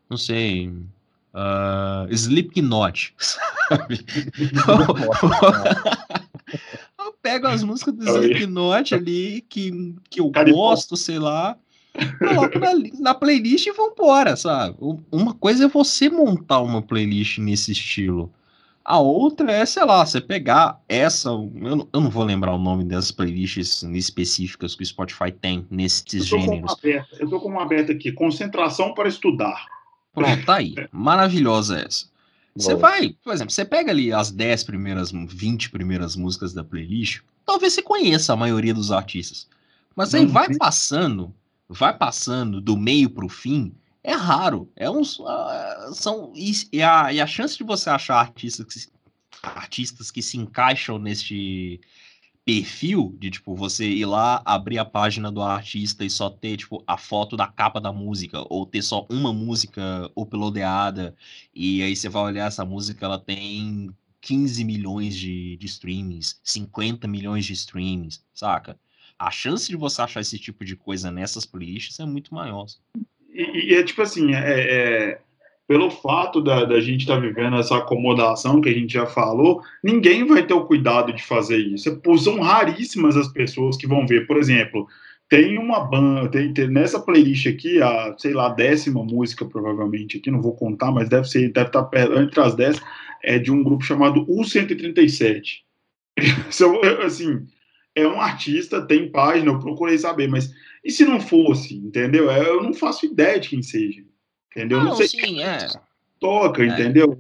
[0.08, 4.06] não sei, uh, Slipknot, sabe?
[7.00, 11.58] eu pego as músicas do Slipknot ali que, que eu gosto, sei lá,
[12.20, 14.76] coloco na, na playlist e vambora, sabe?
[15.12, 18.32] Uma coisa é você montar uma playlist nesse estilo.
[18.84, 21.30] A outra é, sei lá, você pegar essa.
[21.30, 25.66] Eu não, eu não vou lembrar o nome dessas playlists específicas que o Spotify tem
[25.70, 26.72] nesses eu gêneros.
[26.72, 29.64] Aberta, eu tô com uma aberta aqui: concentração para estudar.
[30.14, 30.74] Pronto, tá aí.
[30.92, 32.08] Maravilhosa essa.
[32.56, 37.22] Você vai, por exemplo, você pega ali as 10 primeiras, 20 primeiras músicas da playlist,
[37.46, 39.48] talvez você conheça a maioria dos artistas.
[39.96, 41.34] Mas aí vai passando,
[41.70, 44.72] vai passando do meio para o fim, é raro.
[44.76, 48.92] É uns, uh, são, e, a, e a chance de você achar artistas que,
[49.44, 51.80] artistas que se encaixam neste
[52.44, 56.84] perfil de tipo você ir lá abrir a página do artista e só ter tipo
[56.88, 61.16] a foto da capa da música ou ter só uma música uploadada
[61.54, 67.08] e aí você vai olhar essa música ela tem 15 milhões de, de streamings, 50
[67.08, 68.80] milhões de streamings, saca?
[69.20, 72.66] A chance de você achar esse tipo de coisa nessas playlists é muito maior
[73.34, 75.20] e, e é tipo assim, é, é
[75.68, 79.62] pelo fato da, da gente estar tá vivendo essa acomodação que a gente já falou,
[79.84, 81.90] ninguém vai ter o cuidado de fazer isso.
[81.90, 84.26] É, são raríssimas as pessoas que vão ver.
[84.26, 84.88] Por exemplo,
[85.30, 90.32] tem uma banda, tem, tem, nessa playlist aqui, a, sei lá, décima música, provavelmente, aqui,
[90.32, 92.82] não vou contar, mas deve ser, deve estar tá entre as dez,
[93.24, 95.60] é de um grupo chamado U137.
[97.06, 97.46] assim,
[98.00, 102.32] é um artista, tem página, eu procurei saber, mas e se não fosse, entendeu?
[102.32, 104.02] É, eu não faço ideia de quem seja,
[104.52, 104.80] entendeu?
[104.80, 105.68] Não, não sei sim, é.
[106.20, 106.68] toca, é.
[106.68, 107.18] entendeu?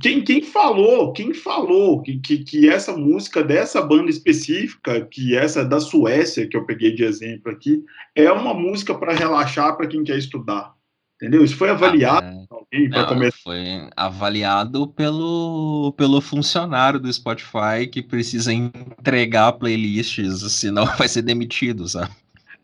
[0.00, 5.64] quem, quem falou, quem falou que, que, que, essa música dessa banda específica, que essa
[5.64, 7.82] da Suécia, que eu peguei de exemplo aqui,
[8.14, 10.74] é uma música para relaxar para quem quer estudar.
[11.22, 11.44] Entendeu?
[11.44, 13.38] Isso foi avaliado ah, alguém para começar.
[13.44, 21.88] Foi avaliado pelo, pelo funcionário do Spotify que precisa entregar playlists, senão vai ser demitido,
[21.88, 22.10] sabe?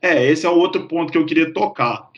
[0.03, 2.11] É, esse é o outro ponto que eu queria tocar.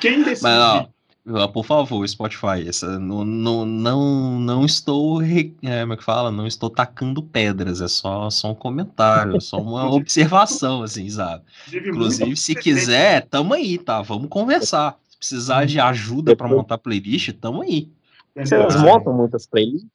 [0.00, 0.42] Quem decide?
[0.42, 0.90] Mas,
[1.28, 5.52] ó, por favor, Spotify, essa, não, não, não, não estou, é,
[5.82, 6.32] como é que fala?
[6.32, 11.44] Não estou tacando pedras, é só, só um comentário, é só uma observação, assim, sabe?
[11.72, 14.02] Inclusive, se quiser, tamo aí, tá?
[14.02, 17.88] Vamos conversar precisar de ajuda para montar playlist, tamo aí.
[18.34, 19.88] Vocês montam muitas playlists?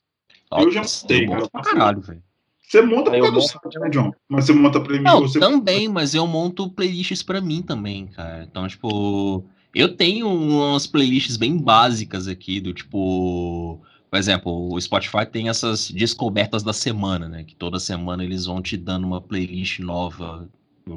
[0.52, 1.50] Eu já montei, cara.
[1.50, 2.24] caralho, velho.
[2.62, 4.12] Você monta causa do site, né, John?
[4.30, 5.06] Mas você monta playlist.
[5.06, 5.40] Não, você...
[5.40, 8.44] também, mas eu monto playlists para mim também, cara.
[8.44, 13.82] Então, tipo, eu tenho umas playlists bem básicas aqui, do tipo.
[14.10, 17.44] Por exemplo, o Spotify tem essas descobertas da semana, né?
[17.44, 20.48] Que toda semana eles vão te dando uma playlist nova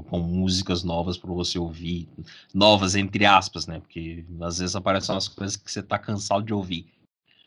[0.08, 2.08] com músicas novas para você ouvir,
[2.52, 3.80] novas entre aspas, né?
[3.80, 6.86] Porque às vezes aparecem umas coisas que você tá cansado de ouvir.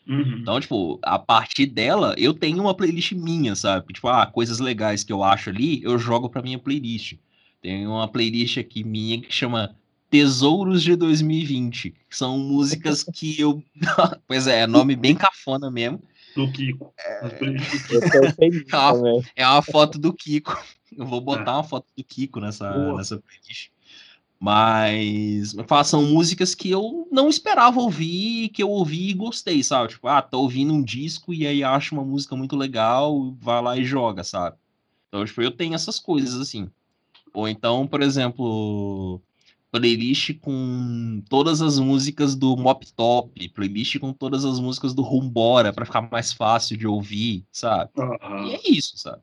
[0.06, 0.38] Uhum.
[0.40, 3.92] Então, tipo, a partir dela, eu tenho uma playlist minha, sabe?
[3.92, 7.14] Tipo, ah, coisas legais que eu acho ali, eu jogo pra minha playlist.
[7.60, 9.76] Tem uma playlist aqui minha que chama
[10.10, 11.90] Tesouros de 2020.
[11.90, 13.62] Que são músicas que eu.
[14.26, 16.02] pois é, é nome bem cafona mesmo.
[16.34, 16.92] Do Kiko.
[16.98, 17.26] É,
[18.72, 20.58] é, uma, é uma foto do Kiko.
[20.96, 21.54] Eu vou botar é.
[21.54, 23.70] uma foto do Kiko nessa, nessa playlist.
[24.44, 29.90] Mas são músicas que eu não esperava ouvir, que eu ouvi e gostei, sabe?
[29.90, 33.78] Tipo, ah, tô ouvindo um disco e aí acho uma música muito legal, vai lá
[33.78, 34.56] e joga, sabe?
[35.08, 36.68] Então, tipo, eu tenho essas coisas assim.
[37.32, 39.22] Ou então, por exemplo,
[39.70, 45.72] playlist com todas as músicas do Mop Top, playlist com todas as músicas do Rumbora,
[45.72, 47.90] para ficar mais fácil de ouvir, sabe?
[47.96, 48.46] Uhum.
[48.48, 49.22] E é isso, sabe?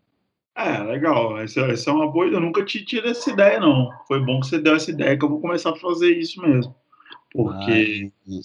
[0.60, 1.38] É, legal.
[1.40, 2.26] Essa, essa é uma boa.
[2.26, 3.90] Eu nunca te tive essa ideia, não.
[4.06, 6.76] Foi bom que você deu essa ideia que eu vou começar a fazer isso mesmo.
[7.32, 8.42] Porque Ai,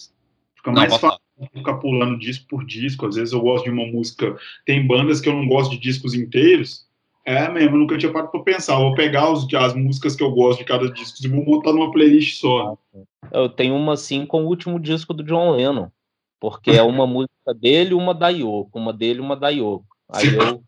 [0.54, 1.20] fica mais não, fácil
[1.52, 3.06] ficar pulando disco por disco.
[3.06, 4.36] Às vezes eu gosto de uma música.
[4.64, 6.86] Tem bandas que eu não gosto de discos inteiros.
[7.26, 8.74] É mesmo, eu nunca tinha parado para pensar.
[8.74, 11.72] Eu vou pegar os, as músicas que eu gosto de cada disco e vou montar
[11.72, 12.78] numa playlist só.
[13.32, 15.88] Eu tenho uma assim com o último disco do John Lennon.
[16.38, 18.78] Porque é uma música dele e uma da Yoko.
[18.78, 19.86] Uma dele e uma da Yoko.
[20.10, 20.62] Aí eu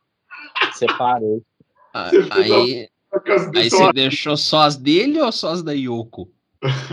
[0.77, 1.43] Separei.
[1.93, 2.89] Ah, aí,
[3.55, 6.31] aí você deixou só as dele ou só as da Yoko?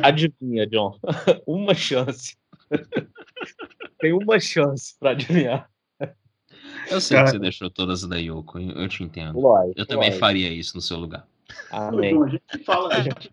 [0.02, 0.98] Adivinha, John.
[1.46, 2.38] uma chance.
[4.00, 5.70] Tem uma chance para adivinhar.
[6.90, 9.40] Eu sei que você deixou todas da Yoko, eu te entendo.
[9.40, 10.20] Lógico, eu também lógico.
[10.20, 11.28] faria isso no seu lugar.
[11.72, 12.22] Amém.
[12.22, 13.32] a gente fala, a gente,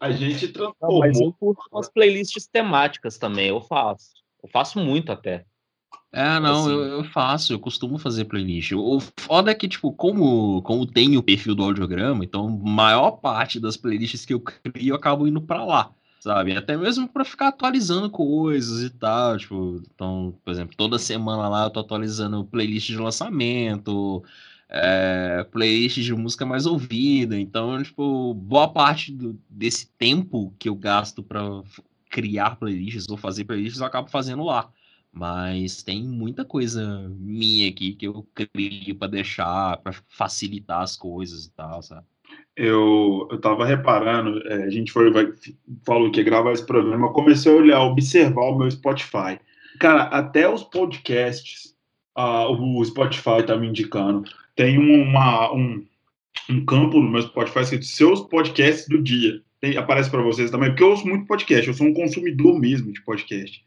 [0.00, 1.00] a gente transformou.
[1.00, 4.14] Não, mas eu curto umas playlists temáticas também, eu faço.
[4.42, 5.44] Eu faço muito até.
[6.12, 6.70] É, não, assim.
[6.70, 8.72] eu, eu, faço, eu costumo fazer playlist.
[8.72, 13.58] O foda é que, tipo, como, como tem o perfil do audiograma, então maior parte
[13.58, 15.90] das playlists que eu crio eu acabo indo para lá,
[16.20, 16.54] sabe?
[16.54, 19.38] Até mesmo para ficar atualizando coisas e tal.
[19.38, 24.22] Tipo, então, por exemplo, toda semana lá eu tô atualizando playlist de lançamento,
[24.68, 27.38] é, playlist de música mais ouvida.
[27.38, 31.62] Então, tipo, boa parte do, desse tempo que eu gasto para
[32.10, 34.70] criar playlists ou fazer playlists eu acabo fazendo lá.
[35.12, 41.44] Mas tem muita coisa minha aqui que eu crio para deixar, para facilitar as coisas
[41.44, 42.06] e tal, sabe?
[42.56, 45.30] Eu, eu tava reparando, é, a gente foi, vai,
[45.84, 49.38] falou que ia gravar esse programa, comecei a olhar, observar o meu Spotify.
[49.78, 51.74] Cara, até os podcasts,
[52.16, 54.24] uh, o Spotify tá me indicando.
[54.56, 55.84] Tem uma, um,
[56.48, 59.42] um campo no meu Spotify escrito seus podcasts do dia.
[59.60, 62.92] Tem, aparece para vocês também, porque eu ouço muito podcast, eu sou um consumidor mesmo
[62.92, 63.62] de podcast.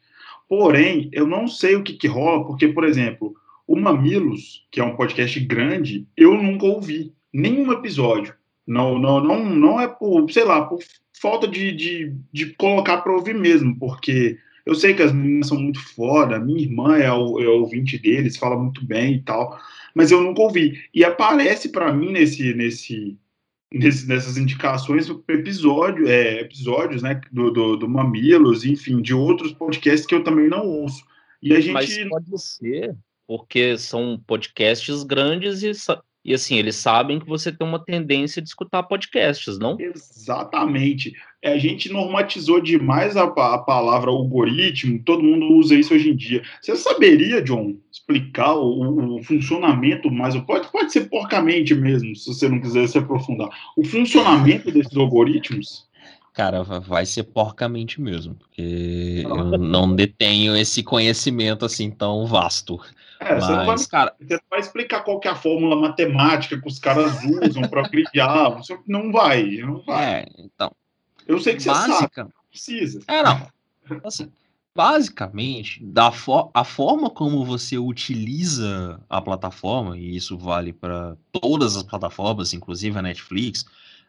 [0.47, 3.33] Porém, eu não sei o que, que rola, porque, por exemplo,
[3.67, 8.33] o Mamilos, que é um podcast grande, eu nunca ouvi nenhum episódio.
[8.65, 10.79] Não, não, não, não é por, sei lá, por
[11.19, 15.59] falta de, de, de colocar para ouvir mesmo, porque eu sei que as meninas são
[15.59, 19.59] muito foda, minha irmã é, o, é ouvinte deles, fala muito bem e tal,
[19.93, 20.79] mas eu nunca ouvi.
[20.93, 23.17] E aparece para mim nesse, nesse,
[23.73, 30.05] nesse, nessas indicações episódio, é, episódios né, do, do, do, Mamilos, enfim, de outros podcasts
[30.05, 31.03] que eu também não ouço.
[31.41, 31.73] E a gente.
[31.73, 32.95] Mas pode ser,
[33.27, 35.73] porque são podcasts grandes e
[36.25, 39.77] e assim, eles sabem que você tem uma tendência de escutar podcasts, não?
[39.79, 41.13] Exatamente.
[41.39, 46.15] É, a gente normatizou demais a, a, palavra algoritmo, todo mundo usa isso hoje em
[46.15, 46.41] dia.
[46.59, 50.35] Você saberia, John, explicar o, o, funcionamento mais.
[50.37, 53.49] Pode, pode ser porcamente mesmo, se você não quiser se aprofundar.
[53.77, 55.87] O funcionamento desses algoritmos?
[56.35, 62.77] Cara, vai ser porcamente mesmo, porque eu não detenho esse conhecimento assim tão vasto.
[63.21, 64.15] É, Mas, você, não vai, cara...
[64.19, 68.49] você vai explicar qual é a fórmula matemática que os caras usam para criar.
[68.49, 70.03] Você não vai, não vai.
[70.03, 70.75] É, então.
[71.25, 72.09] Eu sei que você básica...
[72.13, 72.99] sabe, não precisa.
[73.07, 73.47] É, não.
[74.03, 74.29] Assim,
[74.75, 81.77] basicamente, da fo a forma como você utiliza a plataforma, e isso vale para todas
[81.77, 83.65] as plataformas, inclusive a Netflix,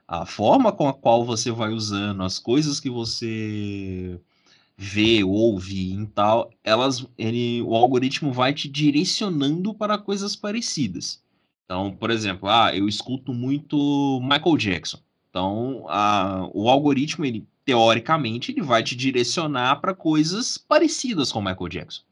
[0.09, 4.21] a forma com a qual você vai usando as coisas que você
[4.77, 11.23] vê, ouve e tal, elas, ele, o algoritmo vai te direcionando para coisas parecidas.
[11.65, 14.99] Então, por exemplo, ah, eu escuto muito Michael Jackson.
[15.31, 21.69] Então, a, o algoritmo ele teoricamente, ele vai te direcionar para coisas parecidas com Michael
[21.69, 22.03] Jackson.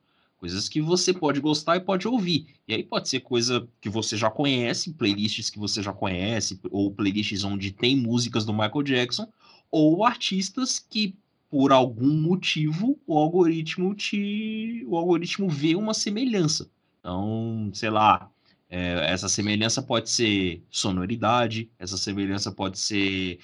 [0.44, 2.48] Coisas que você pode gostar e pode ouvir.
[2.68, 6.90] E aí pode ser coisa que você já conhece, playlists que você já conhece, ou
[6.90, 9.26] playlists onde tem músicas do Michael Jackson,
[9.70, 11.16] ou artistas que,
[11.48, 14.84] por algum motivo, o algoritmo te.
[14.86, 16.68] o algoritmo vê uma semelhança.
[17.00, 18.30] Então, sei lá,
[18.68, 23.38] é, essa semelhança pode ser sonoridade, essa semelhança pode ser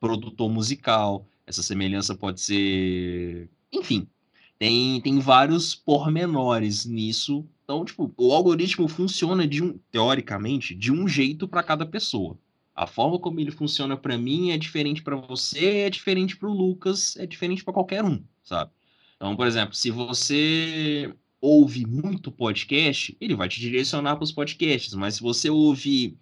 [0.00, 3.50] produtor musical, essa semelhança pode ser.
[3.70, 4.08] Enfim,
[4.58, 7.44] tem, tem vários pormenores nisso.
[7.64, 12.38] Então, tipo, o algoritmo funciona de um, teoricamente, de um jeito para cada pessoa.
[12.74, 16.52] A forma como ele funciona para mim é diferente para você, é diferente para o
[16.52, 18.70] Lucas, é diferente para qualquer um, sabe?
[19.16, 24.94] Então, por exemplo, se você ouve muito podcast, ele vai te direcionar para os podcasts,
[24.94, 26.18] mas se você ouve,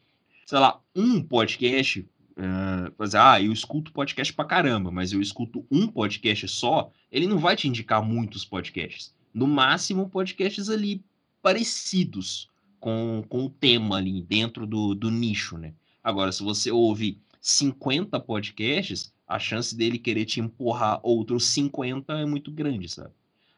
[0.46, 2.06] sei lá, um podcast,
[2.36, 7.38] Uh, ah, eu escuto podcast pra caramba, mas eu escuto um podcast só, ele não
[7.38, 9.14] vai te indicar muitos podcasts.
[9.32, 11.04] No máximo, podcasts ali
[11.40, 12.48] parecidos
[12.80, 15.74] com, com o tema ali dentro do, do nicho, né?
[16.02, 22.26] Agora, se você ouve 50 podcasts, a chance dele querer te empurrar outros 50 é
[22.26, 23.12] muito grande, sabe?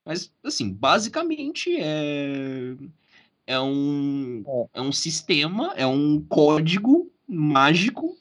[0.05, 2.77] Mas, assim, basicamente é,
[3.47, 8.17] é, um, é, é um sistema, é um código mágico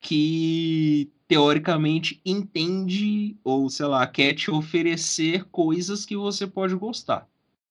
[0.00, 7.28] que teoricamente entende ou sei lá quer te oferecer coisas que você pode gostar.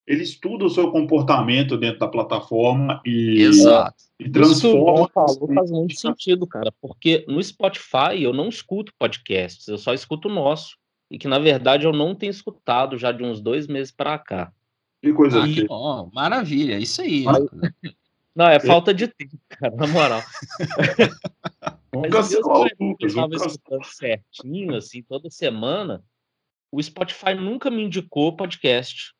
[0.08, 4.04] Ele estuda o seu comportamento dentro da plataforma e, Exato.
[4.20, 5.04] e transforma.
[5.04, 9.94] Isso falou faz muito sentido, cara, porque no Spotify eu não escuto podcasts, eu só
[9.94, 10.78] escuto o nosso
[11.12, 14.52] e que na verdade eu não tenho escutado já de uns dois meses para cá.
[15.02, 17.26] Que coisa aí, oh, maravilha, isso aí.
[18.36, 20.22] Não, é falta de tempo, cara, na moral.
[21.96, 22.40] Mas eu
[23.02, 26.04] estava escutando certinho, assim, toda semana,
[26.72, 29.14] o Spotify nunca me indicou podcast.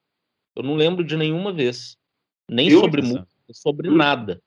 [0.56, 1.98] Eu não lembro de nenhuma vez.
[2.50, 4.42] Nem eu, sobre música, sobre eu, nada.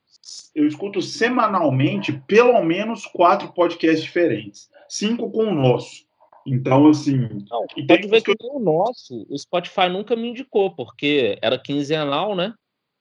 [0.55, 4.70] Eu escuto semanalmente pelo menos quatro podcasts diferentes.
[4.89, 6.05] Cinco com o nosso.
[6.47, 7.16] Então, assim.
[7.18, 8.57] Não, pode ver que, que eu...
[8.57, 12.55] o nosso, o Spotify nunca me indicou, porque era quinzenal, né?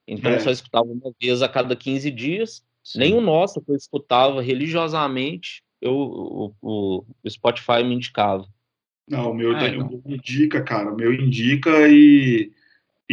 [0.07, 0.35] Então é.
[0.35, 2.63] eu só escutava uma vez a cada 15 dias.
[2.83, 2.99] Sim.
[2.99, 8.45] Nem o nosso que eu escutava religiosamente, eu, o, o, o Spotify me indicava.
[9.07, 10.01] Não, o meu, é, então.
[10.05, 10.91] indica, cara.
[10.91, 12.51] O meu indica e.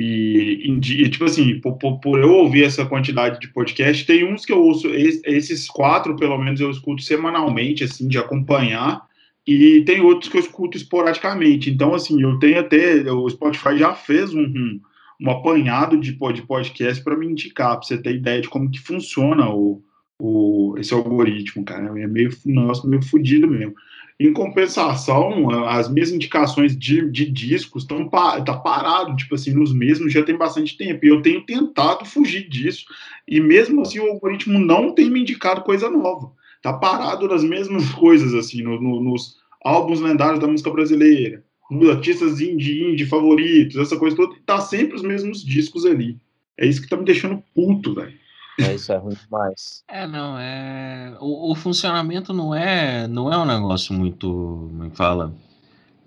[0.00, 4.46] E, e tipo assim, por, por, por, eu ouvir essa quantidade de podcast, tem uns
[4.46, 9.04] que eu ouço, esses quatro, pelo menos, eu escuto semanalmente, assim, de acompanhar,
[9.44, 11.68] e tem outros que eu escuto esporadicamente.
[11.68, 13.10] Então, assim, eu tenho até.
[13.10, 14.78] O Spotify já fez um,
[15.20, 18.80] um um apanhado de, podcast para me indicar, para você ter ideia de como que
[18.80, 19.82] funciona o,
[20.18, 21.86] o, esse algoritmo, cara.
[22.00, 23.74] É meio, negócio meio fodido mesmo.
[24.20, 30.12] Em compensação, as minhas indicações de, de discos estão tá parado, tipo assim, nos mesmos
[30.12, 31.04] já tem bastante tempo.
[31.04, 32.84] E eu tenho tentado fugir disso.
[33.26, 36.32] E mesmo assim, o algoritmo não tem me indicado coisa nova.
[36.60, 41.44] Tá parado nas mesmas coisas, assim, no, no, nos álbuns lendários da música brasileira,
[41.90, 46.18] artistas indie, indie favoritos, essa coisa toda, e tá sempre os mesmos discos ali.
[46.56, 48.18] É isso que tá me deixando puto, velho.
[48.58, 49.84] É, isso é ruim demais.
[49.88, 51.16] É, não, é.
[51.20, 54.68] O, o, funcionamento não é, não é um negócio muito.
[54.70, 55.32] Como é fala?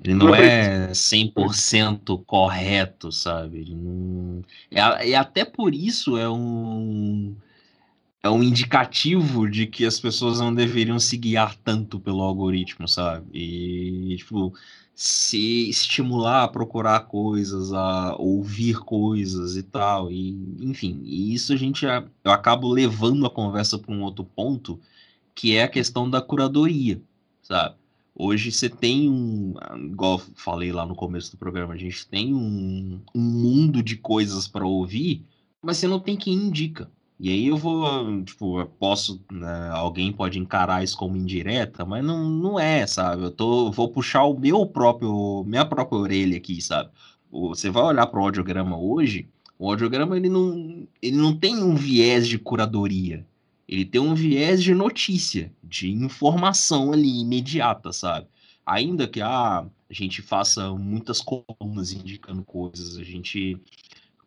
[0.04, 3.60] Ele não, não é 100% correto, sabe?
[3.60, 4.42] Ele não...
[4.70, 7.36] É, e até por isso é um
[8.24, 13.26] é um indicativo de que as pessoas não deveriam se guiar tanto pelo algoritmo, sabe?
[13.34, 14.54] E, tipo,
[14.94, 20.12] se estimular a procurar coisas, a ouvir coisas e tal.
[20.12, 24.80] E, enfim, e isso a gente, eu acabo levando a conversa para um outro ponto,
[25.34, 27.02] que é a questão da curadoria,
[27.42, 27.76] sabe?
[28.14, 29.56] Hoje você tem um,
[29.86, 33.96] igual eu falei lá no começo do programa, a gente tem um, um mundo de
[33.96, 35.26] coisas para ouvir,
[35.62, 36.92] mas você não tem quem indica.
[37.24, 42.04] E aí eu vou, tipo, eu posso, né, alguém pode encarar isso como indireta, mas
[42.04, 43.22] não, não é, sabe?
[43.22, 46.90] Eu tô, vou puxar o meu próprio, minha própria orelha aqui, sabe?
[47.32, 51.76] Você vai olhar para o audiograma hoje, o audiograma ele não, ele não tem um
[51.76, 53.24] viés de curadoria,
[53.70, 58.26] ele tem um viés de notícia, de informação ali imediata, sabe?
[58.66, 63.62] Ainda que ah, a gente faça muitas colunas indicando coisas, a gente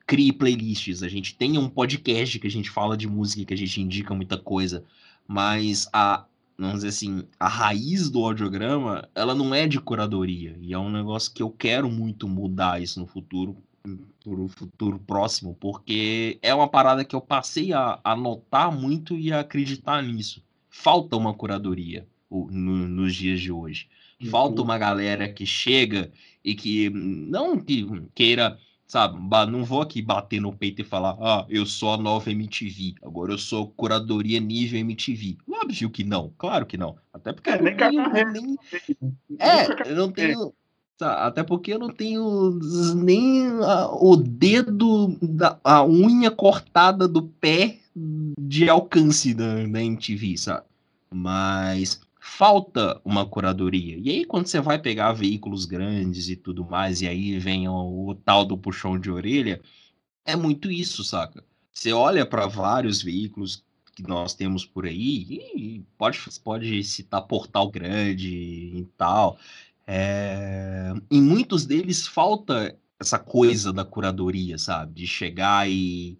[0.07, 3.57] crie playlists, a gente tem um podcast que a gente fala de música, que a
[3.57, 4.85] gente indica muita coisa,
[5.27, 6.25] mas a,
[6.59, 10.91] vamos dizer assim, a raiz do audiograma, ela não é de curadoria, e é um
[10.91, 13.57] negócio que eu quero muito mudar isso no futuro,
[14.23, 19.19] para o futuro próximo, porque é uma parada que eu passei a, a notar muito
[19.19, 20.43] e a acreditar nisso.
[20.71, 23.87] Falta uma curadoria no, nos dias de hoje.
[24.31, 24.65] Falta uhum.
[24.65, 26.11] uma galera que chega
[26.43, 29.19] e que não que queira Sabe,
[29.51, 33.33] não vou aqui bater no peito e falar, ah, eu sou a nova MTV, agora
[33.33, 35.39] eu sou curadoria nível MTV.
[35.51, 36.97] Óbvio que não, claro que não.
[37.13, 38.59] Até porque é, eu não tenho, nem...
[39.39, 40.55] É, eu não tenho.
[41.01, 42.59] Até porque eu não tenho
[42.95, 47.79] nem a, o dedo, da, a unha cortada do pé
[48.39, 50.67] de alcance da, da MTV, sabe?
[51.11, 53.99] Mas falta uma curadoria.
[53.99, 58.09] E aí, quando você vai pegar veículos grandes e tudo mais, e aí vem o,
[58.09, 59.61] o tal do puxão de orelha,
[60.25, 61.45] é muito isso, saca?
[61.71, 63.63] Você olha para vários veículos
[63.95, 69.39] que nós temos por aí, e pode, pode citar Portal Grande e tal.
[69.87, 70.95] É...
[71.11, 74.95] Em muitos deles falta essa coisa da curadoria, sabe?
[74.95, 76.19] De chegar e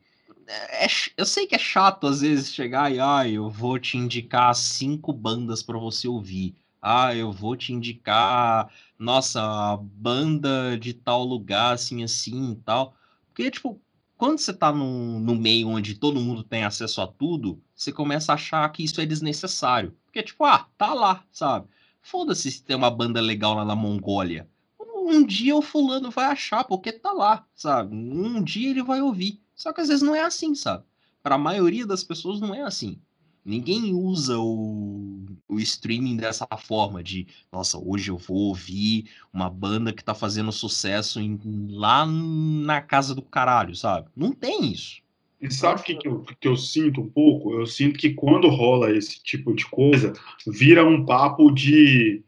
[0.49, 3.97] é, é eu sei que é chato às vezes chegar e, ah, eu vou te
[3.97, 6.55] indicar cinco bandas para você ouvir.
[6.81, 12.95] Ah, eu vou te indicar, nossa, a banda de tal lugar, assim, assim e tal.
[13.29, 13.81] Porque, tipo,
[14.17, 18.33] quando você tá no, no meio onde todo mundo tem acesso a tudo, você começa
[18.33, 19.97] a achar que isso é desnecessário.
[20.05, 21.69] Porque, tipo, ah, tá lá, sabe?
[22.03, 24.49] Foda-se se tem uma banda legal lá na Mongólia.
[24.79, 27.95] Um dia o fulano vai achar, porque tá lá, sabe?
[27.95, 29.44] Um dia ele vai ouvir.
[29.55, 30.85] Só que às vezes não é assim, sabe?
[31.23, 32.99] Para a maioria das pessoas não é assim.
[33.45, 39.93] Ninguém usa o, o streaming dessa forma de, nossa, hoje eu vou ouvir uma banda
[39.93, 41.39] que tá fazendo sucesso em,
[41.71, 44.09] lá na casa do caralho, sabe?
[44.17, 45.03] Não tem isso.
[45.39, 47.53] E sabe o que, que, que eu sinto um pouco?
[47.53, 50.15] Eu sinto que quando rola esse tipo de coisa,
[50.47, 52.25] vira um papo de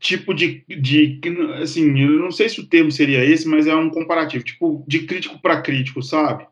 [0.00, 1.20] tipo de, de
[1.62, 5.00] assim, eu não sei se o termo seria esse, mas é um comparativo, tipo de
[5.00, 6.46] crítico para crítico, sabe?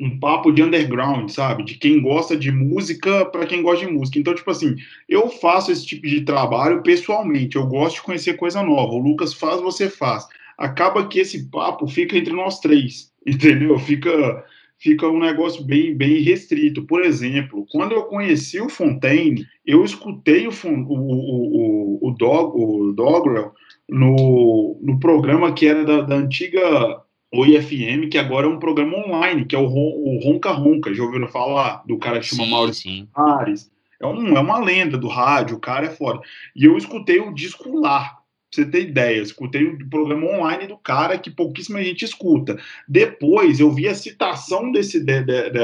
[0.00, 1.64] Um papo de underground, sabe?
[1.64, 4.18] De quem gosta de música para quem gosta de música.
[4.18, 4.76] Então, tipo assim,
[5.08, 8.92] eu faço esse tipo de trabalho pessoalmente, eu gosto de conhecer coisa nova.
[8.92, 10.26] O Lucas faz, você faz.
[10.56, 13.76] Acaba que esse papo fica entre nós três, entendeu?
[13.78, 14.44] Fica
[14.78, 16.84] fica um negócio bem, bem restrito.
[16.84, 22.92] Por exemplo, quando eu conheci o Fontaine, eu escutei o, o, o, o, Dog, o
[22.92, 23.52] Dogrel
[23.88, 27.02] no, no programa que era da, da antiga
[27.32, 30.94] OIFM, que agora é um programa online, que é o, o Ronca Ronca.
[30.94, 33.70] Já ouviram falar do cara que chama sim, Maurício Ares?
[34.00, 36.20] É, um, é uma lenda do rádio, o cara é foda.
[36.54, 38.17] E eu escutei o disco lá,
[38.50, 42.58] você ter ideia, escutei o programa online do cara que pouquíssima gente escuta.
[42.88, 45.60] Depois eu vi a citação desse de, de, de,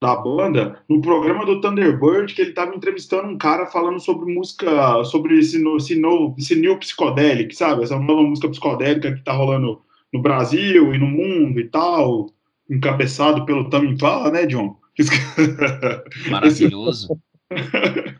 [0.00, 5.04] da banda no programa do Thunderbird, que ele estava entrevistando um cara falando sobre música,
[5.04, 7.82] sobre esse, esse novo, esse new psicodélico, sabe?
[7.82, 9.82] Essa nova música psicodélica que tá rolando
[10.12, 12.30] no Brasil e no mundo e tal,
[12.68, 14.76] encabeçado pelo Tame Impala, né, John?
[16.30, 17.20] Maravilhoso.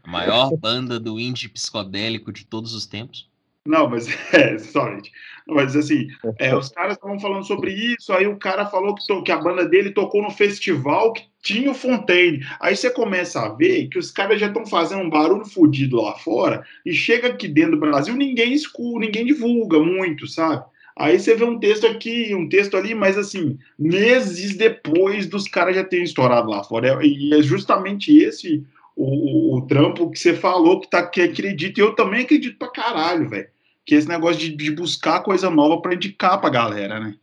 [0.02, 3.29] A maior banda do indie psicodélico de todos os tempos.
[3.66, 5.02] Não, mas é, sorry.
[5.46, 6.08] Mas assim,
[6.38, 9.38] é, os caras estavam falando sobre isso, aí o cara falou que, to, que, a
[9.38, 12.44] banda dele tocou no festival que tinha o Fontaine.
[12.60, 16.14] Aí você começa a ver que os caras já estão fazendo um barulho fodido lá
[16.14, 20.64] fora, e chega aqui dentro do Brasil, ninguém escuta, ninguém divulga muito, sabe?
[20.96, 25.74] Aí você vê um texto aqui, um texto ali, mas assim, meses depois dos caras
[25.74, 26.98] já terem estourado lá fora.
[27.02, 28.62] E é justamente esse
[29.02, 32.70] o, o, trampo que você falou que, tá, que acredita, e eu também acredito pra
[32.70, 33.48] caralho, velho.
[33.86, 37.14] Que esse negócio de, de buscar coisa nova para indicar pra galera, né?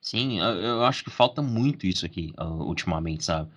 [0.00, 3.50] Sim, eu, eu, acho que falta muito isso aqui, ultimamente, sabe?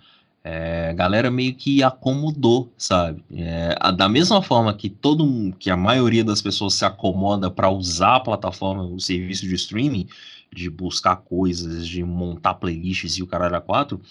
[0.44, 3.24] É, a galera meio que acomodou, sabe?
[3.32, 8.18] É, da mesma forma que todo que a maioria das pessoas se acomoda para usar
[8.18, 10.06] a plataforma, o serviço de streaming,
[10.54, 14.02] de buscar coisas, de montar playlists e o caralho a quatro,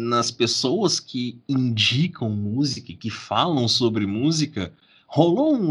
[0.00, 4.72] nas pessoas que indicam música, que falam sobre música,
[5.06, 5.70] rolou um,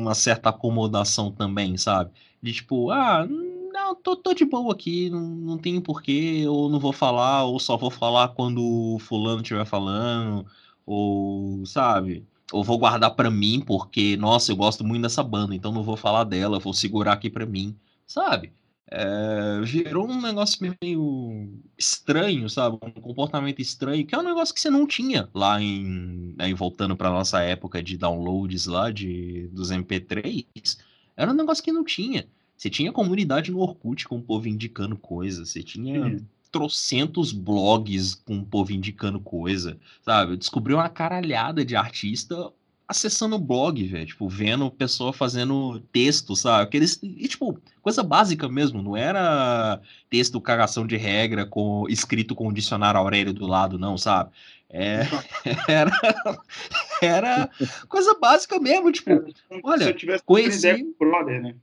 [0.00, 2.10] uma certa acomodação também, sabe?
[2.42, 6.80] De tipo, ah, não, tô, tô de boa aqui, não, não tenho porquê, ou não
[6.80, 10.46] vou falar, ou só vou falar quando o fulano estiver falando,
[10.84, 12.26] ou, sabe?
[12.52, 15.96] Ou vou guardar para mim, porque, nossa, eu gosto muito dessa banda, então não vou
[15.96, 17.76] falar dela, vou segurar aqui para mim,
[18.06, 18.52] sabe?
[18.88, 22.78] É, gerou um negócio meio estranho, sabe?
[22.82, 26.34] Um comportamento estranho, que é um negócio que você não tinha lá em.
[26.38, 30.46] Aí, voltando para nossa época de downloads lá de, dos MP3,
[31.16, 32.28] era um negócio que não tinha.
[32.56, 36.26] Você tinha comunidade no Orkut com o povo indicando coisa, você tinha Sim.
[36.50, 40.32] trocentos blogs com o povo indicando coisa, sabe?
[40.32, 42.50] Eu descobri uma caralhada de artista
[42.88, 46.64] acessando o blog, velho, tipo, vendo pessoa fazendo texto, sabe?
[46.64, 52.48] Aqueles, e, tipo, coisa básica mesmo, não era texto cagação de regra com escrito com
[52.48, 54.30] o dicionário Aurélio do lado, não, sabe?
[54.68, 55.00] É,
[55.68, 55.90] era,
[57.02, 57.50] era
[57.88, 60.94] coisa básica mesmo, tipo, é, olha, se eu tivesse conheci...
[60.98, 61.56] brother, né?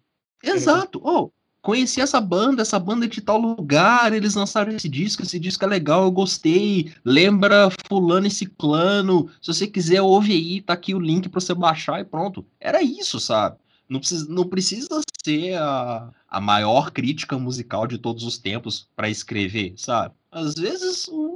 [0.43, 1.31] Exato, oh,
[1.63, 5.67] conheci essa banda, essa banda de tal lugar, eles lançaram esse disco, esse disco é
[5.67, 10.99] legal, eu gostei, lembra fulano e ciclano, se você quiser ouve aí, tá aqui o
[10.99, 12.45] link para você baixar e pronto.
[12.59, 13.55] Era isso, sabe?
[13.87, 19.09] Não precisa, não precisa ser a, a maior crítica musical de todos os tempos para
[19.09, 20.13] escrever, sabe?
[20.29, 21.32] Às vezes um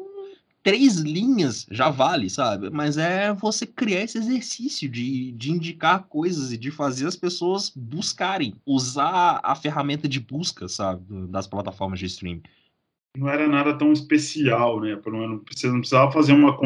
[0.68, 2.70] três linhas já vale, sabe?
[2.70, 7.72] Mas é você criar esse exercício de, de indicar coisas e de fazer as pessoas
[7.74, 11.06] buscarem, usar a ferramenta de busca, sabe?
[11.30, 12.44] Das plataformas de streaming.
[13.18, 15.00] Não era nada tão especial, né?
[15.50, 16.60] Você não precisava fazer uma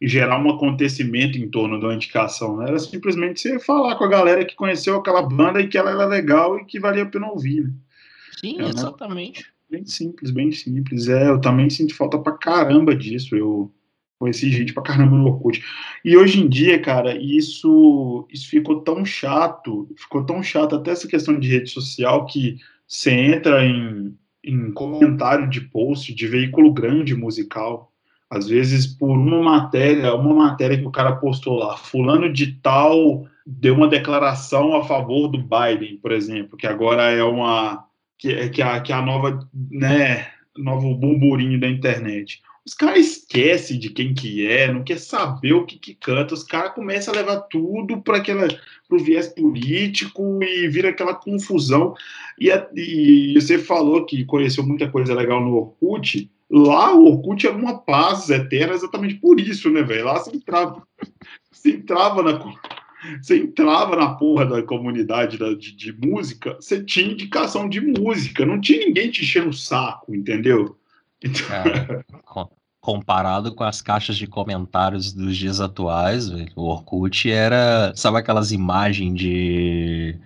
[0.00, 2.68] gerar um acontecimento em torno da indicação, né?
[2.68, 6.06] Era simplesmente você falar com a galera que conheceu aquela banda e que ela era
[6.06, 7.64] legal e que valia a pena ouvir.
[7.64, 7.74] Né?
[8.38, 9.52] Sim, exatamente.
[9.70, 11.08] Bem simples, bem simples.
[11.08, 13.34] É, eu também sinto falta pra caramba disso.
[13.34, 13.72] Eu
[14.18, 15.62] conheci gente pra caramba no Orkut.
[16.04, 21.08] E hoje em dia, cara, isso, isso ficou tão chato, ficou tão chato até essa
[21.08, 22.56] questão de rede social que
[22.86, 27.92] você entra em, em comentário de post de veículo grande musical,
[28.30, 33.26] às vezes por uma matéria, uma matéria que o cara postou lá, fulano de tal
[33.46, 37.84] deu uma declaração a favor do Biden, por exemplo, que agora é uma
[38.24, 42.40] que é que a, que a nova, né, novo burburinho da internet.
[42.66, 46.42] Os caras esquecem de quem que é, não quer saber o que, que canta, os
[46.42, 48.48] caras começam a levar tudo para aquela
[48.88, 51.94] pro viés político e vira aquela confusão.
[52.40, 56.30] E, e você falou que conheceu muita coisa legal no Orkut.
[56.50, 60.06] Lá o Orkut era uma paz eterna exatamente por isso, né, velho?
[60.06, 60.82] Lá você entrava,
[61.52, 62.38] você entrava na
[63.20, 68.46] você entrava na porra da comunidade da, de, de, música, você tinha indicação de música,
[68.46, 70.76] não tinha ninguém te enchendo o saco, entendeu?
[71.22, 71.46] Então...
[71.50, 72.04] É,
[72.84, 79.18] comparado com as caixas de comentários dos dias atuais, o Orkut era, sabe aquelas imagens
[79.18, 80.18] de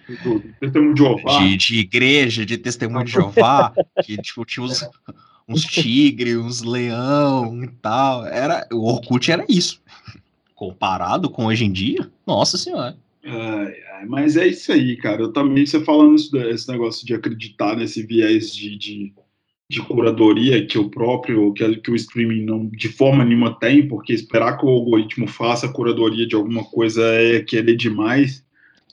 [0.58, 3.72] testemunho de Jeová, de, de igreja, de testemunho de Jeová,
[4.04, 4.84] que tipo, tinha uns,
[5.48, 9.80] uns tigres, uns leão e tal, era, o Orkut era isso
[10.58, 12.96] comparado com hoje em dia, nossa senhora.
[14.08, 15.22] Mas é isso aí, cara.
[15.22, 19.14] Eu também, você falando isso, esse negócio de acreditar nesse viés de, de,
[19.70, 24.12] de curadoria que o próprio, que, que, o streaming não de forma nenhuma tem, porque
[24.12, 28.44] esperar que o algoritmo faça a curadoria de alguma coisa é querer demais.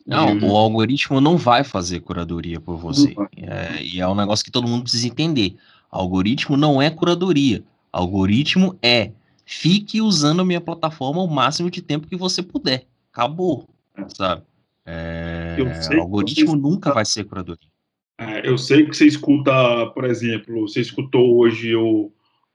[0.06, 3.16] Não, o algoritmo não vai fazer curadoria por você.
[3.38, 5.56] É, e é um negócio que todo mundo precisa entender.
[5.90, 7.64] Algoritmo não é curadoria.
[7.92, 9.12] Algoritmo é
[9.46, 12.88] fique usando a minha plataforma o máximo de tempo que você puder.
[13.12, 13.70] Acabou,
[14.10, 14.44] sabe?
[14.86, 15.58] É,
[15.96, 17.70] o algoritmo nunca vai ser curadoria.
[18.18, 19.52] É, eu sei que você escuta,
[19.88, 22.12] por exemplo, você escutou hoje o,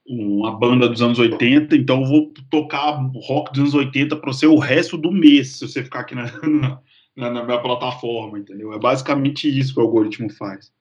[0.06, 4.46] uma banda dos anos 80, então eu vou tocar rock dos anos 80 para você
[4.46, 6.30] o resto do mês, se você ficar aqui na,
[7.16, 8.72] na, na minha plataforma, entendeu?
[8.72, 10.72] É basicamente isso que o algoritmo faz.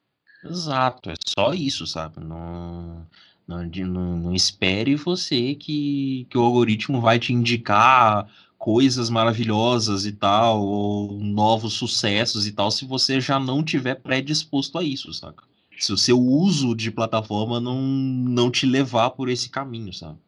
[0.44, 2.24] Exato, é só isso, sabe?
[2.24, 3.06] Não,
[3.50, 8.28] não, não, não espere você que, que o algoritmo vai te indicar
[8.60, 14.78] coisas maravilhosas e tal, ou novos sucessos e tal, se você já não tiver predisposto
[14.78, 15.44] a isso, saca?
[15.80, 20.20] Se o seu uso de plataforma não, não te levar por esse caminho, sabe?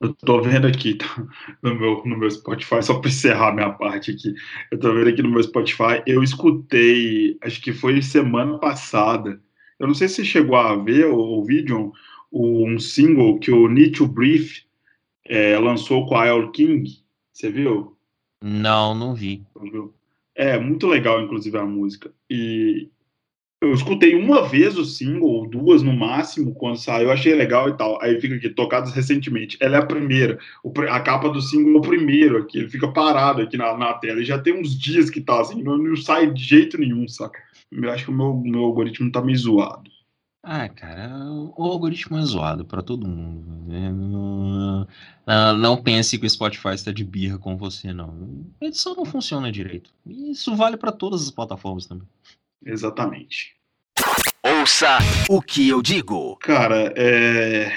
[0.00, 1.06] Eu tô vendo aqui tá,
[1.60, 4.32] no, meu, no meu Spotify, só para encerrar minha parte aqui,
[4.70, 9.40] eu tô vendo aqui no meu Spotify, eu escutei, acho que foi semana passada,
[9.80, 11.92] eu não sei se chegou a ver o, o vídeo,
[12.32, 14.62] um single que o Need to Brief
[15.26, 16.88] é, lançou com a El King.
[17.32, 17.96] Você viu?
[18.42, 19.44] Não, não vi.
[20.34, 22.12] É, muito legal, inclusive, a música.
[22.30, 22.88] E
[23.60, 27.76] eu escutei uma vez o single, ou duas no máximo, quando saiu, achei legal e
[27.76, 28.00] tal.
[28.00, 29.56] Aí fica aqui, tocados recentemente.
[29.60, 30.38] Ela é a primeira.
[30.90, 32.58] A capa do single é o primeiro aqui.
[32.58, 34.20] Ele fica parado aqui na, na tela.
[34.20, 37.40] E já tem uns dias que tá assim, não, não sai de jeito nenhum, saca?
[37.70, 39.90] Eu acho que o meu, meu algoritmo tá meio zoado.
[40.50, 41.10] Ah, cara,
[41.56, 43.44] o algoritmo é zoado pra todo mundo.
[43.66, 43.90] né?
[43.92, 44.86] Não,
[45.26, 48.46] não, não pense que o Spotify está de birra com você, não.
[48.58, 49.90] A edição não funciona direito.
[50.06, 52.08] Isso vale pra todas as plataformas também.
[52.64, 53.56] Exatamente.
[54.42, 54.96] Ouça
[55.28, 56.36] o que eu digo.
[56.36, 57.70] Cara, é...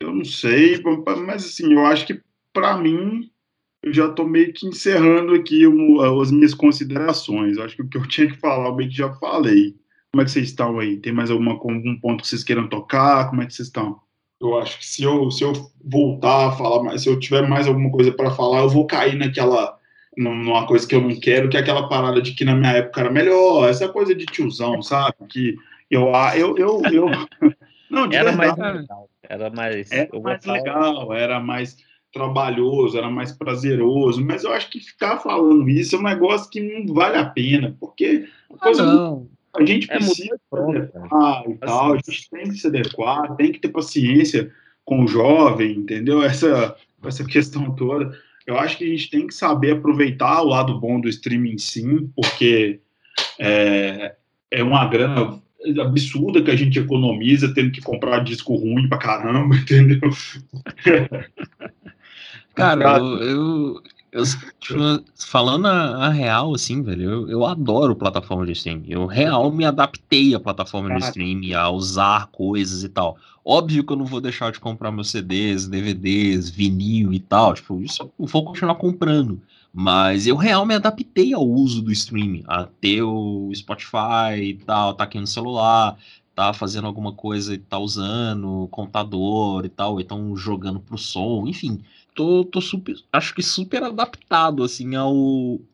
[0.00, 0.82] eu não sei,
[1.24, 2.20] mas assim, eu acho que
[2.52, 3.30] pra mim
[3.84, 7.56] eu já tô meio que encerrando aqui o- as minhas considerações.
[7.56, 9.76] Eu acho que o que eu tinha que falar, eu meio que já falei.
[10.14, 10.96] Como é que vocês estão aí?
[10.98, 13.28] Tem mais alguma, algum ponto que vocês queiram tocar?
[13.30, 13.98] Como é que vocês estão?
[14.40, 15.52] Eu acho que se eu, se eu
[15.84, 19.16] voltar a falar mais, se eu tiver mais alguma coisa para falar, eu vou cair
[19.16, 19.76] naquela,
[20.16, 22.70] num- numa coisa que eu não quero, que é aquela parada de que na minha
[22.74, 25.16] época era melhor, essa coisa de tiozão, sabe?
[25.28, 25.56] Que
[25.90, 27.06] eu, ah, eu, eu, eu...
[27.90, 28.78] Não, de Era mais verdade.
[28.82, 29.10] legal.
[29.28, 29.90] Era mais.
[29.90, 31.76] Era mais legal, era mais
[32.12, 36.60] trabalhoso, era mais prazeroso, mas eu acho que ficar falando isso é um negócio que
[36.60, 39.33] não vale a pena, porque a coisa não.
[39.56, 43.36] A gente É, precisa e pronto, adequar e tal, a gente tem que se adequar,
[43.36, 44.50] tem que ter paciência
[44.84, 46.22] com o jovem, entendeu?
[46.22, 48.16] Essa, essa questão toda.
[48.46, 52.10] Eu acho que a gente tem que saber aproveitar o lado bom do streaming sim,
[52.14, 52.80] porque
[53.38, 54.14] é,
[54.50, 55.42] é uma grana
[55.80, 60.00] absurda que a gente economiza tendo que comprar disco ruim pra caramba, entendeu?
[62.54, 63.82] Cara, eu, eu,
[64.14, 64.22] eu,
[64.60, 64.78] tipo,
[65.16, 68.86] falando a, a real, assim, velho, eu, eu adoro plataforma de streaming.
[68.88, 71.08] Eu real me adaptei à plataforma de Cara.
[71.08, 73.18] streaming, a usar coisas e tal.
[73.44, 77.54] Óbvio que eu não vou deixar de comprar meus CDs, DVDs, vinil e tal.
[77.54, 79.42] Tipo, isso eu vou continuar comprando.
[79.72, 84.94] Mas eu real me adaptei ao uso do streaming, a ter o Spotify e tal,
[84.94, 85.98] tá aqui no celular,
[86.36, 91.48] tá fazendo alguma coisa e tá usando computador e tal, ou então jogando pro som,
[91.48, 91.80] enfim
[92.14, 95.14] tô, tô super, acho que super adaptado assim ao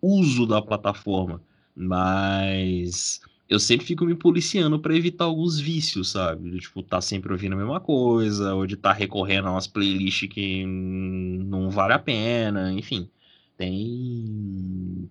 [0.01, 1.43] uso da plataforma,
[1.75, 6.51] mas eu sempre fico me policiando para evitar alguns vícios, sabe?
[6.51, 9.67] De, tipo, tá sempre ouvindo a mesma coisa, ou de estar tá recorrendo a umas
[9.67, 13.09] playlists que não vale a pena, enfim.
[13.57, 15.11] Tem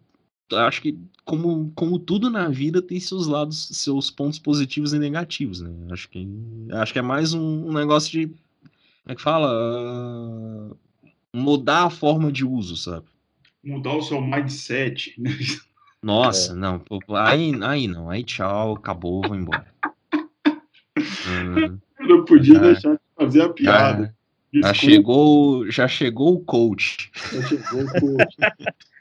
[0.52, 5.62] acho que como, como tudo na vida tem seus lados, seus pontos positivos e negativos,
[5.62, 5.72] né?
[5.92, 6.28] Acho que
[6.72, 10.72] acho que é mais um, um negócio de como é que fala?
[11.36, 13.08] Mudar a forma de uso, sabe?
[13.64, 15.14] Mudar o seu mindset.
[15.18, 15.30] né?
[16.02, 19.68] Nossa, não, pô, aí, aí não, aí tchau, acabou, vou embora.
[21.28, 24.16] Hum, Eu não podia Já- deixar de fazer a já, piada.
[24.54, 27.12] já Desculpa, chegou, já chegou o coach.
[27.32, 28.36] já chegou o coach.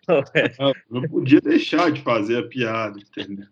[0.59, 3.47] Não, não podia deixar de fazer a piada, entendeu?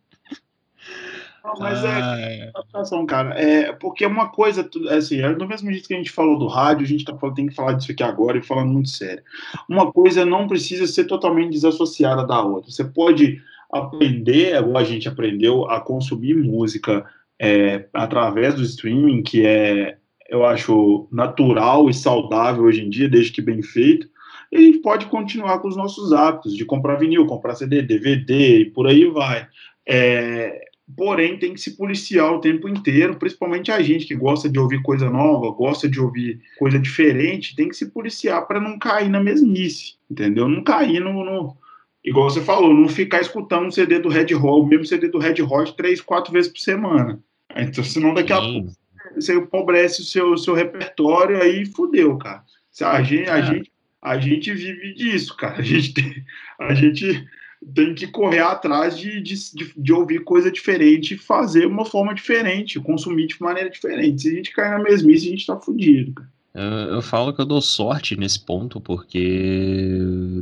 [1.47, 3.41] Não, mas é Ai, adaptação, cara.
[3.41, 6.49] É, porque uma coisa, tu- assim, é do mesmo jeito que a gente falou do
[6.49, 9.23] rádio, a gente tá falando, tem que falar disso aqui agora e falando muito sério.
[9.69, 12.69] Uma coisa não precisa ser totalmente desassociada da outra.
[12.69, 13.41] Você pode
[13.73, 17.07] aprender, igual a gente aprendeu, a consumir música
[17.41, 19.99] é, através do streaming, que é,
[20.29, 24.09] eu acho, natural e saudável hoje em dia, desde que bem feito.
[24.51, 28.63] E a gente pode continuar com os nossos hábitos de comprar vinil, comprar CD, DVD
[28.63, 29.47] e por aí vai.
[29.89, 34.59] É, porém tem que se policiar o tempo inteiro, principalmente a gente que gosta de
[34.59, 39.09] ouvir coisa nova, gosta de ouvir coisa diferente, tem que se policiar para não cair
[39.09, 40.49] na mesmice, entendeu?
[40.49, 41.57] Não cair no, no-
[42.05, 45.19] igual você falou, não ficar escutando um CD do Red Hot, o mesmo CD do
[45.19, 47.19] Red Hot três, quatro vezes por semana.
[47.57, 48.71] Então, senão daqui a pouco
[49.15, 52.45] você empobrece o seu, seu repertório aí fudeu, cara.
[52.83, 53.43] A gente, a, É.
[53.47, 53.73] gente,
[54.03, 55.59] a gente vive disso, cara.
[55.59, 56.25] A gente
[56.61, 57.27] a gente
[57.75, 62.15] tem que correr atrás de, de, de, de ouvir coisa diferente e fazer uma forma
[62.15, 64.23] diferente, consumir de maneira diferente.
[64.23, 66.37] Se a gente cair na mesmice, a gente tá fudido, cara.
[66.55, 70.01] Eu, eu falo que eu dou sorte nesse ponto porque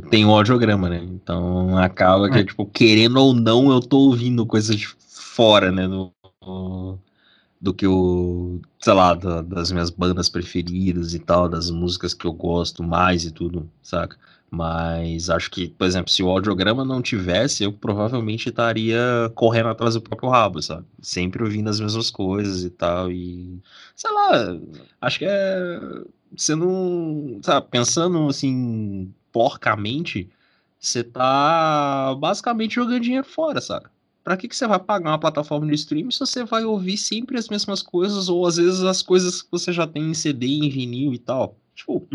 [0.09, 1.03] tem o audiograma, né?
[1.03, 5.87] Então acaba que, tipo, querendo ou não, eu tô ouvindo coisas de fora, né?
[5.87, 6.13] Do,
[7.59, 12.25] do que o, sei lá, da- das minhas bandas preferidas e tal, das músicas que
[12.25, 14.17] eu gosto mais e tudo, saca?
[14.55, 18.97] Mas acho que, por exemplo, se o audiograma não tivesse, eu provavelmente estaria
[19.35, 20.85] correndo atrás do próprio rabo, sabe?
[21.01, 23.11] Sempre ouvindo as mesmas coisas e tal.
[23.11, 23.61] E,
[23.95, 24.57] sei lá,
[25.01, 25.79] acho que é.
[26.37, 27.39] Você não.
[27.43, 30.29] Sabe, pensando assim, porcamente,
[30.79, 33.91] você tá basicamente jogando dinheiro fora, saca?
[34.23, 37.37] Pra que, que você vai pagar uma plataforma de streaming se você vai ouvir sempre
[37.37, 40.69] as mesmas coisas, ou às vezes as coisas que você já tem em CD, em
[40.69, 41.57] vinil e tal?
[41.75, 42.07] Tipo,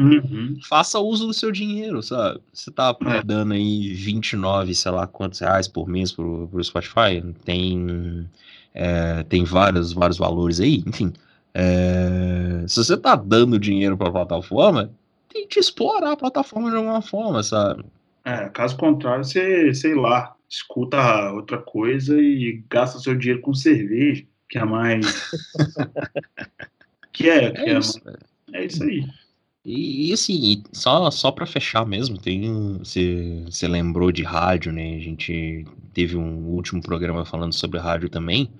[0.68, 2.40] faça uso do seu dinheiro, sabe?
[2.52, 3.22] Você tá É.
[3.22, 8.26] dando aí 29, sei lá quantos reais por mês pro, pro Spotify, tem,
[8.72, 11.12] é, tem vários, vários valores aí, enfim.
[11.52, 14.90] É, se você tá dando dinheiro pra plataforma,
[15.28, 17.84] tem que explorar a plataforma de alguma forma, sabe?
[18.24, 24.24] É, caso contrário, você, sei lá, escuta outra coisa e gasta seu dinheiro com cerveja.
[24.48, 25.06] que é mais.
[27.12, 28.00] que é, que é, é, isso,
[28.52, 29.06] é isso aí.
[29.64, 34.96] E, e, assim, só, só para fechar mesmo, tem você, lembrou de rádio, né?
[34.96, 38.50] A gente teve um último programa falando sobre rádio também.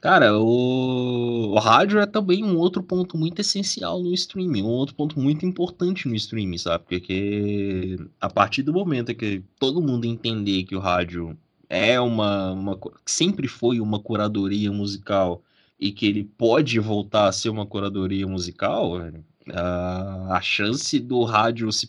[0.00, 4.94] Cara, o, o rádio é também um outro ponto muito essencial no streaming, um outro
[4.94, 6.84] ponto muito importante no streaming, sabe?
[6.88, 11.36] Porque a partir do momento que todo mundo entender que o rádio
[11.68, 15.42] é uma, uma sempre foi uma curadoria musical
[15.78, 18.98] e que ele pode voltar a ser uma curadoria musical,
[19.52, 21.86] a, a chance do rádio se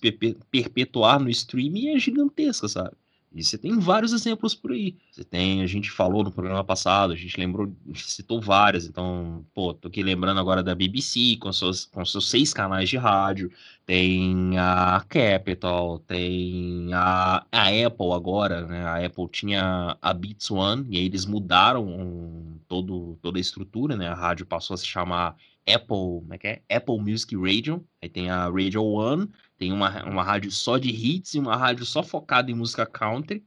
[0.51, 2.95] perpetuar no streaming é gigantesca, sabe?
[3.33, 4.95] E você tem vários exemplos por aí.
[5.11, 8.87] Você tem, a gente falou no programa passado, a gente lembrou, a gente citou várias.
[8.87, 12.97] Então, pô, tô aqui lembrando agora da BBC com seus, com seus seis canais de
[12.97, 13.51] rádio.
[13.85, 18.83] Tem a Capital, tem a, a Apple agora, né?
[18.83, 24.07] A Apple tinha a Beats One e aí eles mudaram todo, toda a estrutura, né?
[24.07, 25.35] A rádio passou a se chamar
[25.67, 26.61] Apple, como é que é?
[26.69, 27.85] Apple Music Radio.
[28.01, 31.85] Aí tem a Radio One tem uma, uma rádio só de hits e uma rádio
[31.85, 33.43] só focada em música country.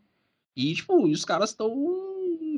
[0.57, 1.73] E, tipo, os caras estão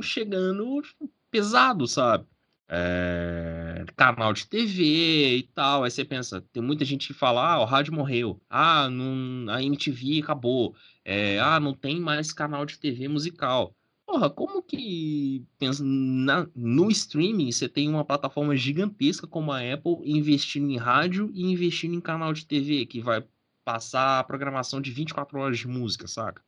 [0.03, 2.27] chegando tipo, pesado, sabe?
[2.69, 5.85] É, canal de TV e tal.
[5.85, 8.41] Aí você pensa, tem muita gente que fala, ah, o rádio morreu.
[8.49, 10.75] Ah, não, a MTV acabou.
[11.05, 13.77] É, ah, não tem mais canal de TV musical.
[14.07, 19.99] Porra, como que pensa, na, no streaming você tem uma plataforma gigantesca como a Apple
[20.05, 23.25] investindo em rádio e investindo em canal de TV que vai
[23.65, 26.43] passar a programação de 24 horas de música, saca?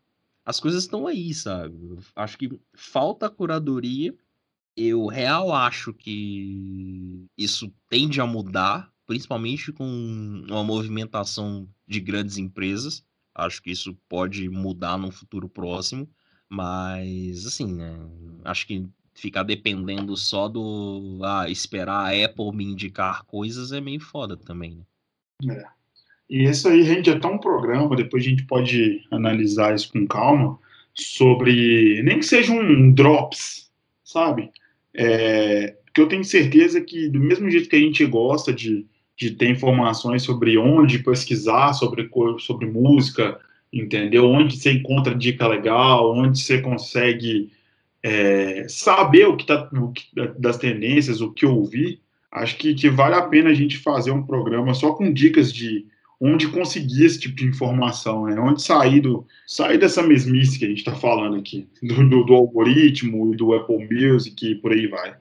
[0.44, 1.74] As coisas estão aí, sabe?
[2.14, 4.14] Acho que falta curadoria.
[4.76, 9.86] Eu real acho que isso tende a mudar, principalmente com
[10.48, 13.04] uma movimentação de grandes empresas.
[13.34, 16.08] Acho que isso pode mudar no futuro próximo,
[16.48, 17.94] mas assim, né?
[18.44, 24.00] Acho que ficar dependendo só do ah, esperar a Apple me indicar coisas é meio
[24.00, 24.76] foda também,
[25.42, 25.56] né?
[25.56, 25.64] É.
[26.28, 30.58] E isso aí rende até um programa, depois a gente pode analisar isso com calma,
[30.94, 33.70] sobre, nem que seja um drops,
[34.02, 34.50] sabe?
[34.94, 39.32] É, que eu tenho certeza que, do mesmo jeito que a gente gosta de, de
[39.32, 42.08] ter informações sobre onde pesquisar sobre,
[42.38, 43.40] sobre música,
[43.74, 44.26] entendeu?
[44.30, 47.50] Onde você encontra dica legal, onde você consegue
[48.02, 50.04] é, saber o que, tá, o que
[50.38, 54.24] das tendências, o que ouvir, acho que, que vale a pena a gente fazer um
[54.24, 55.86] programa só com dicas de
[56.20, 58.40] onde conseguir esse tipo de informação, né?
[58.40, 62.34] onde sair, do, sair dessa mesmice que a gente está falando aqui, do, do, do,
[62.34, 65.16] algoritmo e do Apple Music e por aí vai.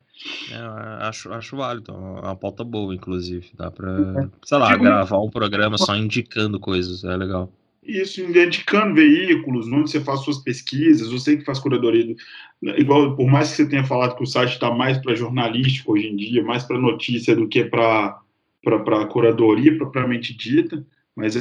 [0.51, 3.47] É, acho, acho válido, é uma pauta boa, inclusive.
[3.55, 3.91] Dá para,
[4.23, 4.29] é.
[4.45, 7.51] sei lá, Digo, gravar um programa só indicando coisas, é legal.
[7.85, 12.15] Isso, indicando veículos, onde você faz suas pesquisas, você que faz curadoria.
[12.61, 16.07] Igual, por mais que você tenha falado que o site está mais para jornalístico hoje
[16.07, 18.19] em dia, mais para notícia do que para
[18.63, 21.35] para curadoria propriamente dita, mas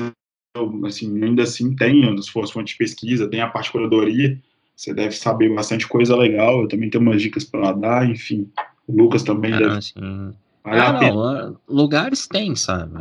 [0.84, 4.40] assim, ainda assim tem as suas fontes de pesquisa, tem a parte de curadoria,
[4.74, 8.50] você deve saber bastante coisa legal, eu também tenho umas dicas para dar, enfim,
[8.88, 9.82] o Lucas também ah, deve...
[9.82, 10.34] Sim.
[10.64, 12.92] Vale ah, não, lugares tem, sabe?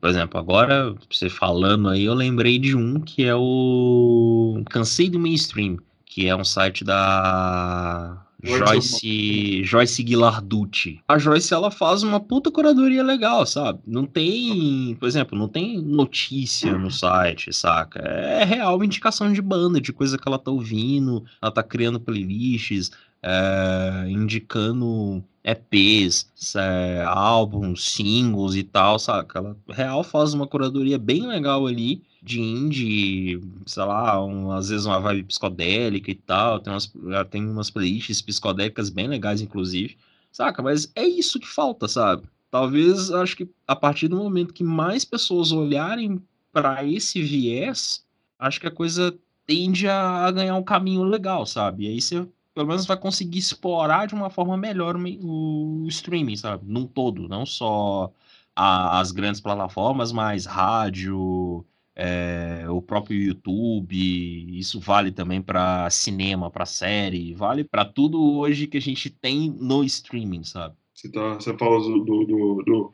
[0.00, 5.18] Por exemplo, agora, você falando aí, eu lembrei de um que é o Cansei do
[5.18, 11.00] Mainstream, que é um site da Joyce, Joyce Guilarducci.
[11.08, 13.80] A Joyce, ela faz uma puta curadoria legal, sabe?
[13.84, 18.00] Não tem, por exemplo, não tem notícia no site, saca?
[18.00, 22.92] É real indicação de banda, de coisa que ela tá ouvindo, ela tá criando playlists,
[23.22, 29.38] é, indicando EPs, é, álbuns, singles e tal, saca?
[29.38, 34.84] Ela real faz uma curadoria bem legal ali de indie, sei lá, um, às vezes
[34.84, 36.60] uma vibe psicodélica e tal.
[36.60, 36.92] Tem umas,
[37.30, 39.96] tem umas playlists psicodélicas bem legais, inclusive.
[40.30, 40.62] Saca?
[40.62, 42.24] Mas é isso que falta, sabe?
[42.50, 46.20] Talvez, acho que a partir do momento que mais pessoas olharem
[46.52, 48.04] para esse viés,
[48.38, 49.16] acho que a coisa
[49.46, 51.84] tende a, ganhar um caminho legal, sabe?
[51.84, 52.26] E aí você
[52.58, 56.64] pelo menos vai conseguir explorar de uma forma melhor o, streaming, sabe?
[56.66, 58.12] Num todo, não só
[58.56, 61.64] a, as grandes plataformas, mas rádio,
[61.94, 68.66] é, o próprio YouTube, isso vale também para cinema, para série, vale para tudo hoje
[68.66, 70.74] que a gente tem no streaming, sabe?
[70.92, 72.92] Você, tá, você fala do, do, do, do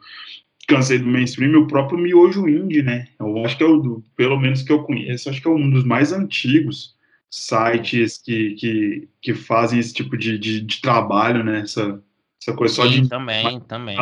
[0.69, 3.09] cansei do mainstream, o próprio Miojo Indie, né?
[3.19, 5.70] Eu acho que é o, do, pelo menos que eu conheço, acho que é um
[5.70, 6.94] dos mais antigos
[7.35, 11.61] sites que, que, que fazem esse tipo de, de, de trabalho, né?
[11.61, 12.02] Essa,
[12.40, 13.09] essa coisa só Sim, de.
[13.09, 13.97] também, também.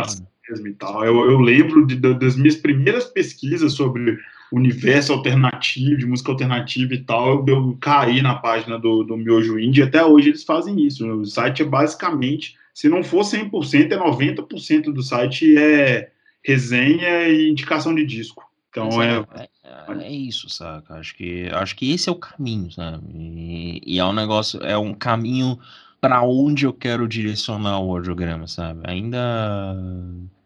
[0.48, 1.04] Mesmo e tal.
[1.04, 4.18] Eu, eu lembro de, das minhas primeiras pesquisas sobre
[4.52, 9.58] universo alternativo, de música alternativa e tal, eu, eu caí na página do, do Miojo
[9.58, 11.08] Indie, até hoje eles fazem isso.
[11.08, 16.10] O site é basicamente se não for 100%, é 90% do site é
[16.44, 18.44] resenha e indicação de disco.
[18.68, 19.48] Então é, é,
[19.88, 20.94] é, isso, saca?
[20.94, 23.04] Acho que, acho que esse é o caminho, sabe?
[23.14, 25.58] E, e é um negócio, é um caminho
[26.00, 28.80] para onde eu quero direcionar o audiograma, sabe?
[28.84, 29.74] Ainda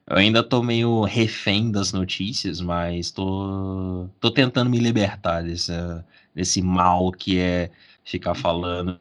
[0.08, 5.72] eu ainda tô meio refém das notícias, mas tô, tô tentando me libertar desse,
[6.34, 7.70] desse mal que é
[8.04, 9.00] ficar falando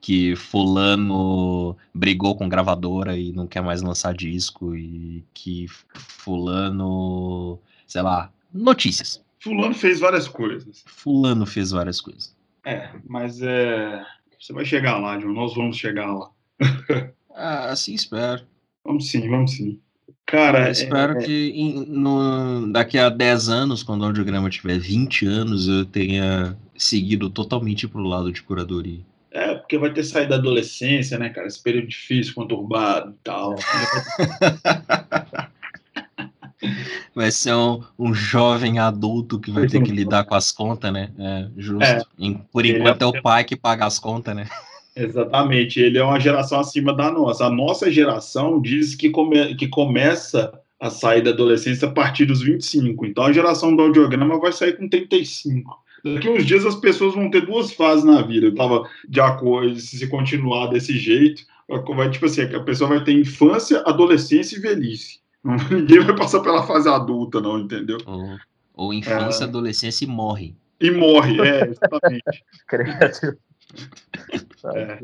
[0.00, 8.02] que fulano brigou com gravadora e não quer mais lançar disco e que fulano, sei
[8.02, 9.23] lá, notícias.
[9.44, 10.82] Fulano fez várias coisas.
[10.86, 12.34] Fulano fez várias coisas.
[12.64, 14.02] É, mas é,
[14.40, 15.34] você vai chegar lá, John.
[15.34, 16.30] Nós vamos chegar lá.
[17.36, 18.42] ah, assim espero.
[18.82, 19.78] Vamos sim, vamos sim.
[20.24, 21.22] Cara, eu espero é...
[21.22, 26.56] que em, no, daqui a 10 anos, quando o audiograma tiver 20 anos, eu tenha
[26.74, 29.00] seguido totalmente pro lado de curadoria.
[29.30, 31.46] É, porque vai ter saído da adolescência, né, cara?
[31.46, 33.56] Esse período difícil, conturbado e tal.
[37.14, 41.10] Vai ser um, um jovem adulto que vai ter que lidar com as contas, né?
[41.18, 41.82] É, justo.
[41.82, 42.02] É,
[42.52, 43.04] Por enquanto é...
[43.04, 44.48] é o pai que paga as contas, né?
[44.96, 47.46] Exatamente, ele é uma geração acima da nossa.
[47.46, 52.42] A nossa geração diz que, come, que começa a sair da adolescência a partir dos
[52.42, 53.06] 25.
[53.06, 55.84] Então a geração do audiograma vai sair com 35.
[56.04, 58.46] Daqui uns dias as pessoas vão ter duas fases na vida.
[58.46, 61.42] Eu tava de acordo, se continuar desse jeito,
[61.96, 65.23] vai tipo assim, a pessoa vai ter infância, adolescência e velhice.
[65.70, 67.98] Ninguém vai passar pela fase adulta, não, entendeu?
[68.06, 68.38] Ou,
[68.72, 69.46] ou infância, é...
[69.46, 70.56] adolescência e morre.
[70.80, 73.36] E morre, é, exatamente.
[74.74, 74.98] É.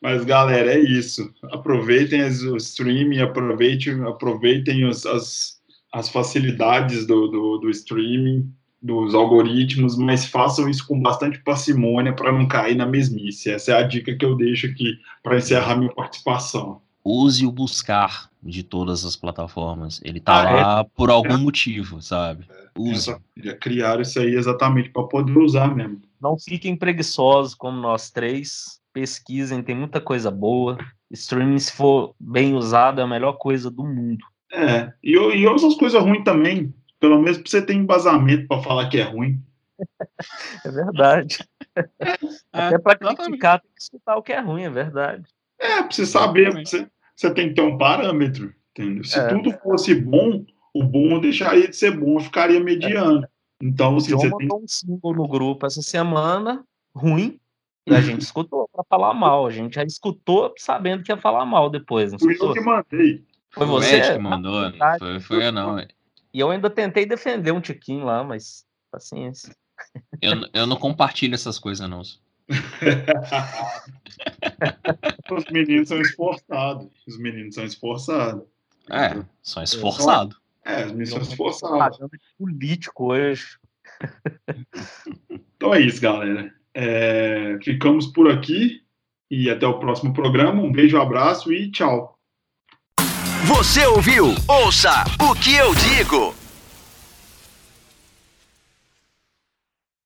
[0.00, 1.32] Mas, galera, é isso.
[1.44, 5.60] Aproveitem as, o streaming, aproveitem, aproveitem os, as,
[5.92, 8.52] as facilidades do, do, do streaming,
[8.82, 13.50] dos algoritmos, mas façam isso com bastante parcimônia para não cair na mesmice.
[13.50, 16.82] Essa é a dica que eu deixo aqui para encerrar minha participação.
[17.02, 20.00] Use o buscar de todas as plataformas.
[20.04, 20.62] Ele tá ah, é?
[20.62, 20.86] lá é?
[20.94, 21.36] por algum é.
[21.38, 22.46] motivo, sabe?
[22.76, 23.16] Use.
[23.60, 26.00] Criaram isso aí exatamente para poder usar mesmo.
[26.20, 28.80] Não fiquem preguiçosos como nós três.
[28.92, 30.78] Pesquisem, tem muita coisa boa.
[31.10, 34.24] Streaming, se for bem usado, é a melhor coisa do mundo.
[34.52, 36.72] É, e, e outras coisas ruins também.
[37.00, 39.40] Pelo menos pra você ter embasamento para falar que é ruim.
[40.64, 41.38] É verdade.
[41.98, 45.24] É, Até para criticar, tem que escutar o que é ruim, é verdade.
[45.58, 48.52] É, pra você saber, você, você tem que ter um parâmetro.
[48.70, 49.04] Entendeu?
[49.04, 49.28] Se é.
[49.28, 53.24] tudo fosse bom, o bom deixaria de ser bom, ficaria mediano.
[53.24, 53.28] É.
[53.62, 54.48] Então, assim, você tem...
[54.52, 56.64] um símbolo no grupo essa semana,
[56.94, 57.38] ruim,
[57.86, 59.46] e a gente escutou para falar mal.
[59.46, 62.12] A gente já escutou sabendo que ia falar mal depois.
[62.12, 63.24] Não Fui eu que mandei.
[63.50, 65.78] Foi você que mandou, verdade, foi, foi eu não.
[65.78, 69.54] E eu ainda tentei defender um tiquinho lá, mas paciência.
[70.20, 72.02] Eu, eu não compartilho essas coisas, não.
[75.30, 76.88] Os meninos são esforçados.
[77.06, 78.44] Os meninos são esforçados.
[78.90, 80.36] É, são esforçados.
[80.64, 81.98] É, as missões forçadas.
[82.38, 83.58] político hoje.
[85.56, 86.52] então é isso, galera.
[86.72, 88.82] É, ficamos por aqui
[89.30, 90.62] e até o próximo programa.
[90.62, 92.18] Um beijo, um abraço e tchau.
[93.46, 94.34] Você ouviu?
[94.48, 96.43] Ouça o que eu digo.